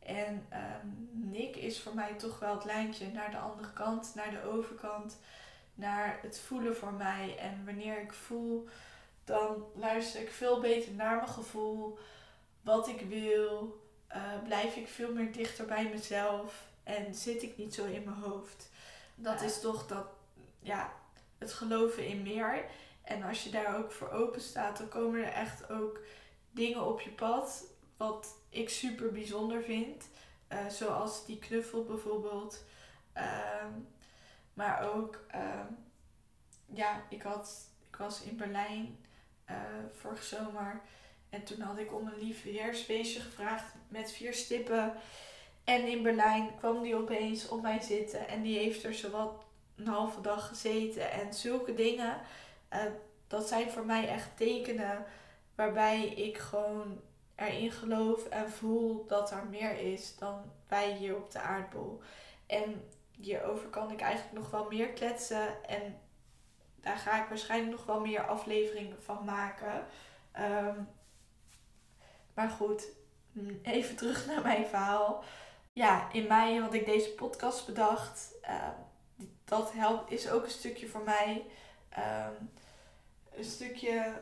En 0.06 0.48
um, 0.84 1.10
Nick 1.12 1.56
is 1.56 1.82
voor 1.82 1.96
mij 1.96 2.14
toch 2.14 2.40
wel 2.40 2.56
het 2.56 2.66
lijntje 2.66 3.12
naar 3.12 3.32
de 3.32 3.38
andere 3.38 3.74
kant, 3.74 4.12
naar 4.16 4.32
de 4.32 4.44
overkant, 4.44 5.18
naar 5.76 6.20
het 6.22 6.40
voelen 6.40 6.76
voor 6.76 6.94
mij. 6.94 7.38
En 7.40 7.66
wanneer 7.66 8.02
ik 8.02 8.14
voel, 8.14 8.68
dan 9.32 9.66
luister 9.76 10.22
ik 10.22 10.32
veel 10.32 10.60
beter 10.60 10.92
naar 10.92 11.16
mijn 11.16 11.28
gevoel, 11.28 11.98
wat 12.62 12.88
ik 12.88 13.02
wil. 13.02 13.80
Uh, 14.16 14.44
blijf 14.44 14.76
ik 14.76 14.88
veel 14.88 15.14
meer 15.14 15.32
dichter 15.32 15.66
bij 15.66 15.90
mezelf 15.90 16.68
en 16.84 17.16
zit 17.16 17.44
ik 17.44 17.58
niet 17.58 17.74
zo 17.74 17.86
in 17.86 18.04
mijn 18.04 18.22
hoofd. 18.22 18.70
Dat 19.16 19.42
is 19.42 19.60
toch 19.60 19.88
dat, 19.88 20.06
ja, 20.60 20.94
het 21.38 21.54
geloven 21.54 22.06
in 22.06 22.22
meer. 22.22 22.66
En 23.04 23.24
als 23.24 23.44
je 23.44 23.50
daar 23.50 23.78
ook 23.78 23.92
voor 23.92 24.10
open 24.10 24.42
staat, 24.42 24.78
dan 24.78 24.88
komen 24.88 25.24
er 25.24 25.32
echt 25.32 25.70
ook 25.70 26.00
dingen 26.52 26.86
op 26.86 27.02
je 27.02 27.12
pad 27.12 27.64
wat 27.98 28.36
ik 28.50 28.70
super 28.70 29.12
bijzonder 29.12 29.64
vind. 29.64 30.10
Uh, 30.50 30.68
zoals 30.68 31.26
die 31.26 31.40
knuffel 31.40 31.84
bijvoorbeeld. 31.84 32.64
Uh, 33.18 33.66
maar 34.54 34.94
ook, 34.94 35.26
uh, 35.36 35.66
ja, 36.66 37.04
ik, 37.10 37.22
had, 37.22 37.70
ik 37.90 37.96
was 37.96 38.22
in 38.22 38.38
Berlijn 38.38 38.98
uh, 39.52 40.00
vorig 40.00 40.24
zomer. 40.24 40.82
En 41.30 41.44
toen 41.44 41.62
had 41.62 41.78
ik 41.78 41.94
om 41.94 42.08
een 42.08 42.20
liefheersfeestje 42.20 43.20
gevraagd 43.20 43.74
met 43.88 44.12
vier 44.12 44.34
stippen. 44.34 44.94
En 45.64 45.88
in 45.88 46.04
Berlijn 46.04 46.50
kwam 46.58 46.82
die 46.82 46.96
opeens 46.96 47.48
op 47.48 47.62
mij 47.62 47.80
zitten. 47.80 48.28
En 48.28 48.42
die 48.42 48.58
heeft 48.58 48.84
er 48.84 48.94
zowat 48.94 49.44
een 49.76 49.88
halve 49.88 50.22
dag 50.22 50.48
gezeten. 50.48 51.12
En 51.12 51.34
zulke 51.34 51.74
dingen, 51.74 52.18
dat 53.28 53.48
zijn 53.48 53.72
voor 53.72 53.86
mij 53.86 54.08
echt 54.08 54.38
tekenen 54.38 55.06
waarbij 55.56 56.06
ik 56.06 56.38
gewoon 56.38 57.00
erin 57.36 57.72
geloof 57.72 58.26
en 58.26 58.52
voel 58.52 59.06
dat 59.08 59.32
er 59.32 59.46
meer 59.50 59.94
is 59.94 60.18
dan 60.18 60.42
wij 60.68 60.94
hier 60.94 61.16
op 61.16 61.32
de 61.32 61.40
aardbol. 61.40 62.02
En 62.46 62.90
hierover 63.12 63.70
kan 63.70 63.92
ik 63.92 64.02
eigenlijk 64.02 64.38
nog 64.38 64.50
wel 64.50 64.68
meer 64.68 64.90
kletsen. 64.90 65.68
En 65.68 66.01
daar 66.82 66.98
ga 66.98 67.24
ik 67.24 67.30
waarschijnlijk 67.30 67.72
nog 67.72 67.86
wel 67.86 68.00
meer 68.00 68.26
afleveringen 68.26 69.04
van 69.04 69.26
maken. 69.26 69.86
Um, 70.40 70.90
maar 72.34 72.50
goed, 72.50 72.88
even 73.62 73.96
terug 73.96 74.26
naar 74.26 74.42
mijn 74.42 74.66
verhaal. 74.66 75.24
Ja, 75.74 76.12
in 76.12 76.28
mei 76.28 76.62
had 76.62 76.74
ik 76.74 76.86
deze 76.86 77.10
podcast 77.10 77.66
bedacht. 77.66 78.34
Uh, 78.44 78.70
dat 79.46 79.72
helpt, 79.74 80.12
is 80.12 80.30
ook 80.30 80.44
een 80.44 80.50
stukje 80.50 80.88
voor 80.88 81.04
mij. 81.04 81.46
Um, 81.98 82.52
een 83.36 83.44
stukje 83.44 84.22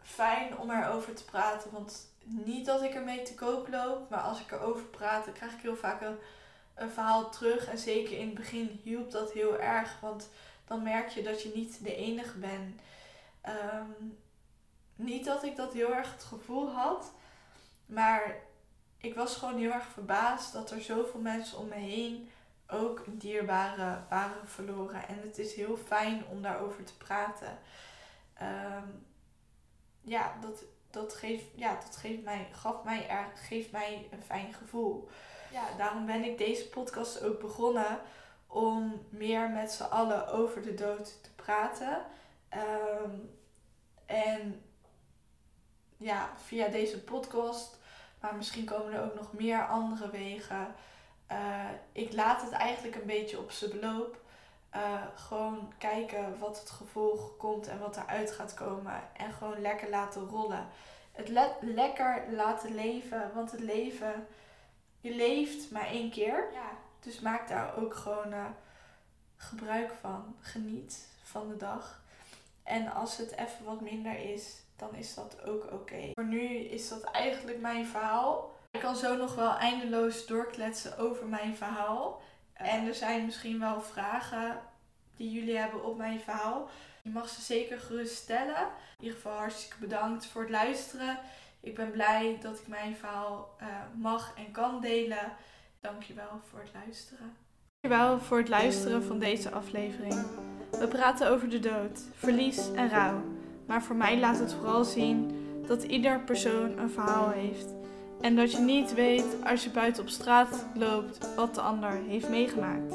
fijn 0.00 0.58
om 0.58 0.70
erover 0.70 1.14
te 1.14 1.24
praten. 1.24 1.72
Want 1.72 2.12
niet 2.24 2.66
dat 2.66 2.82
ik 2.82 2.94
ermee 2.94 3.22
te 3.22 3.34
koop 3.34 3.68
loop, 3.68 4.10
maar 4.10 4.20
als 4.20 4.40
ik 4.40 4.52
erover 4.52 4.84
praat, 4.84 5.24
dan 5.24 5.34
krijg 5.34 5.52
ik 5.52 5.60
heel 5.60 5.76
vaak 5.76 6.00
een 6.74 6.90
verhaal 6.90 7.30
terug. 7.30 7.68
En 7.68 7.78
zeker 7.78 8.18
in 8.18 8.26
het 8.26 8.34
begin 8.34 8.80
hielp 8.82 9.10
dat 9.10 9.32
heel 9.32 9.58
erg, 9.58 10.00
want 10.00 10.30
dan 10.64 10.82
merk 10.82 11.08
je 11.08 11.22
dat 11.22 11.42
je 11.42 11.52
niet 11.54 11.84
de 11.84 11.94
enige 11.94 12.38
bent. 12.38 12.80
Um, 13.46 14.18
niet 14.96 15.24
dat 15.24 15.42
ik 15.42 15.56
dat 15.56 15.72
heel 15.72 15.94
erg 15.94 16.12
het 16.12 16.24
gevoel 16.24 16.70
had, 16.70 17.12
maar 17.86 18.36
ik 18.96 19.14
was 19.14 19.36
gewoon 19.36 19.58
heel 19.58 19.72
erg 19.72 19.86
verbaasd 19.86 20.52
dat 20.52 20.70
er 20.70 20.80
zoveel 20.80 21.20
mensen 21.20 21.58
om 21.58 21.68
me 21.68 21.74
heen 21.74 22.30
ook 22.68 23.06
een 23.06 23.18
dierbare 23.18 23.98
waren 24.08 24.48
verloren. 24.48 25.08
En 25.08 25.20
het 25.22 25.38
is 25.38 25.54
heel 25.54 25.76
fijn 25.76 26.24
om 26.26 26.42
daarover 26.42 26.84
te 26.84 26.96
praten. 26.96 27.58
Um, 28.42 29.06
ja, 30.00 30.34
dat, 30.40 30.64
dat, 30.90 31.14
geeft, 31.14 31.44
ja, 31.54 31.74
dat 31.74 31.96
geeft 31.96 32.22
mij, 32.22 32.48
gaf 32.52 32.84
mij 32.84 33.08
er, 33.08 33.26
geeft 33.34 33.70
mij 33.70 34.08
een 34.10 34.22
fijn 34.22 34.52
gevoel. 34.52 35.08
Ja, 35.52 35.76
daarom 35.78 36.06
ben 36.06 36.24
ik 36.24 36.38
deze 36.38 36.68
podcast 36.68 37.22
ook 37.22 37.40
begonnen 37.40 38.00
om 38.54 39.06
meer 39.08 39.50
met 39.50 39.72
z'n 39.72 39.82
allen 39.82 40.28
over 40.28 40.62
de 40.62 40.74
dood 40.74 41.22
te 41.22 41.30
praten. 41.34 42.04
Um, 43.02 43.30
en 44.06 44.62
ja, 45.96 46.30
via 46.36 46.68
deze 46.68 47.04
podcast. 47.04 47.78
Maar 48.20 48.34
misschien 48.34 48.64
komen 48.64 48.92
er 48.92 49.04
ook 49.04 49.14
nog 49.14 49.32
meer 49.32 49.66
andere 49.66 50.10
wegen. 50.10 50.74
Eh, 51.26 51.68
ik 51.92 52.12
laat 52.12 52.42
het 52.42 52.52
eigenlijk 52.52 52.96
een 52.96 53.06
beetje 53.06 53.38
op 53.38 53.50
zijn 53.50 53.70
beloop. 53.70 54.22
Uh, 54.74 55.02
gewoon 55.14 55.72
kijken 55.78 56.38
wat 56.38 56.60
het 56.60 56.70
gevolg 56.70 57.36
komt 57.36 57.68
en 57.68 57.78
wat 57.78 57.96
eruit 57.96 58.32
gaat 58.32 58.54
komen. 58.54 59.02
En 59.12 59.32
gewoon 59.32 59.60
lekker 59.60 59.90
laten 59.90 60.26
rollen. 60.26 60.66
Het 61.12 61.28
le 61.28 61.50
lekker 61.60 62.24
laten 62.30 62.74
leven. 62.74 63.30
Want 63.34 63.50
het 63.50 63.60
leven, 63.60 64.26
je 65.00 65.14
leeft 65.14 65.70
maar 65.70 65.86
één 65.86 66.10
keer. 66.10 66.48
Ja. 66.52 66.83
Dus 67.04 67.20
maak 67.20 67.48
daar 67.48 67.76
ook 67.76 67.94
gewoon 67.94 68.32
uh, 68.32 68.46
gebruik 69.36 69.92
van. 70.00 70.36
Geniet 70.40 71.08
van 71.22 71.48
de 71.48 71.56
dag. 71.56 72.02
En 72.62 72.92
als 72.92 73.16
het 73.16 73.32
even 73.32 73.64
wat 73.64 73.80
minder 73.80 74.18
is, 74.18 74.62
dan 74.76 74.94
is 74.94 75.14
dat 75.14 75.42
ook 75.42 75.72
oké. 75.72 76.10
Voor 76.14 76.24
nu 76.24 76.56
is 76.56 76.88
dat 76.88 77.02
eigenlijk 77.02 77.60
mijn 77.60 77.86
verhaal. 77.86 78.52
Ik 78.70 78.80
kan 78.80 78.96
zo 78.96 79.16
nog 79.16 79.34
wel 79.34 79.56
eindeloos 79.56 80.26
doorkletsen 80.26 80.98
over 80.98 81.26
mijn 81.26 81.56
verhaal. 81.56 82.22
En 82.52 82.86
er 82.86 82.94
zijn 82.94 83.24
misschien 83.24 83.60
wel 83.60 83.80
vragen 83.80 84.60
die 85.16 85.30
jullie 85.30 85.56
hebben 85.56 85.84
op 85.84 85.96
mijn 85.96 86.20
verhaal. 86.20 86.68
Je 87.02 87.10
mag 87.10 87.28
ze 87.28 87.40
zeker 87.40 87.78
gerust 87.78 88.14
stellen. 88.14 88.68
In 88.98 89.04
ieder 89.04 89.16
geval 89.16 89.36
hartstikke 89.36 89.76
bedankt 89.78 90.26
voor 90.26 90.42
het 90.42 90.50
luisteren. 90.50 91.18
Ik 91.60 91.74
ben 91.74 91.90
blij 91.90 92.38
dat 92.40 92.58
ik 92.58 92.66
mijn 92.66 92.96
verhaal 92.96 93.56
uh, 93.60 93.68
mag 93.94 94.32
en 94.36 94.50
kan 94.50 94.80
delen. 94.80 95.32
Dankjewel 95.84 96.40
voor 96.50 96.60
het 96.60 96.70
luisteren. 96.84 97.32
Dankjewel 97.80 98.18
voor 98.18 98.38
het 98.38 98.48
luisteren 98.48 99.02
van 99.02 99.18
deze 99.18 99.50
aflevering. 99.50 100.14
We 100.70 100.88
praten 100.88 101.30
over 101.30 101.48
de 101.48 101.58
dood, 101.58 102.00
verlies 102.14 102.72
en 102.72 102.88
rouw. 102.88 103.22
Maar 103.66 103.82
voor 103.82 103.96
mij 103.96 104.18
laat 104.18 104.38
het 104.38 104.52
vooral 104.52 104.84
zien 104.84 105.30
dat 105.66 105.82
ieder 105.82 106.20
persoon 106.20 106.78
een 106.78 106.90
verhaal 106.90 107.30
heeft. 107.30 107.66
En 108.20 108.36
dat 108.36 108.52
je 108.52 108.58
niet 108.58 108.94
weet 108.94 109.36
als 109.44 109.64
je 109.64 109.70
buiten 109.70 110.02
op 110.02 110.08
straat 110.08 110.66
loopt 110.74 111.34
wat 111.36 111.54
de 111.54 111.60
ander 111.60 111.92
heeft 112.08 112.28
meegemaakt. 112.28 112.94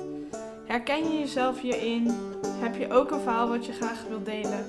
Herken 0.66 1.12
je 1.12 1.20
jezelf 1.20 1.62
hierin? 1.62 2.08
Heb 2.48 2.76
je 2.76 2.94
ook 2.94 3.12
een 3.12 3.22
verhaal 3.22 3.50
wat 3.50 3.66
je 3.66 3.74
graag 3.74 4.04
wilt 4.08 4.26
delen? 4.26 4.66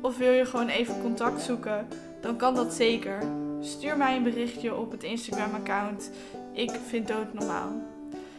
Of 0.00 0.16
wil 0.16 0.32
je 0.32 0.44
gewoon 0.44 0.68
even 0.68 1.00
contact 1.00 1.42
zoeken? 1.42 1.88
Dan 2.20 2.36
kan 2.36 2.54
dat 2.54 2.74
zeker. 2.74 3.22
Stuur 3.60 3.96
mij 3.96 4.16
een 4.16 4.22
berichtje 4.22 4.74
op 4.74 4.90
het 4.90 5.02
Instagram-account. 5.02 6.10
Ik 6.54 6.70
vind 6.70 7.08
dood 7.08 7.32
normaal. 7.32 7.72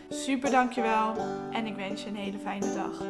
Super 0.10 0.52
dankjewel 0.52 1.16
en 1.52 1.66
ik 1.66 1.76
wens 1.76 2.04
je 2.04 2.10
een 2.10 2.16
hele 2.16 2.40
fijne 2.40 2.74
dag. 2.74 3.04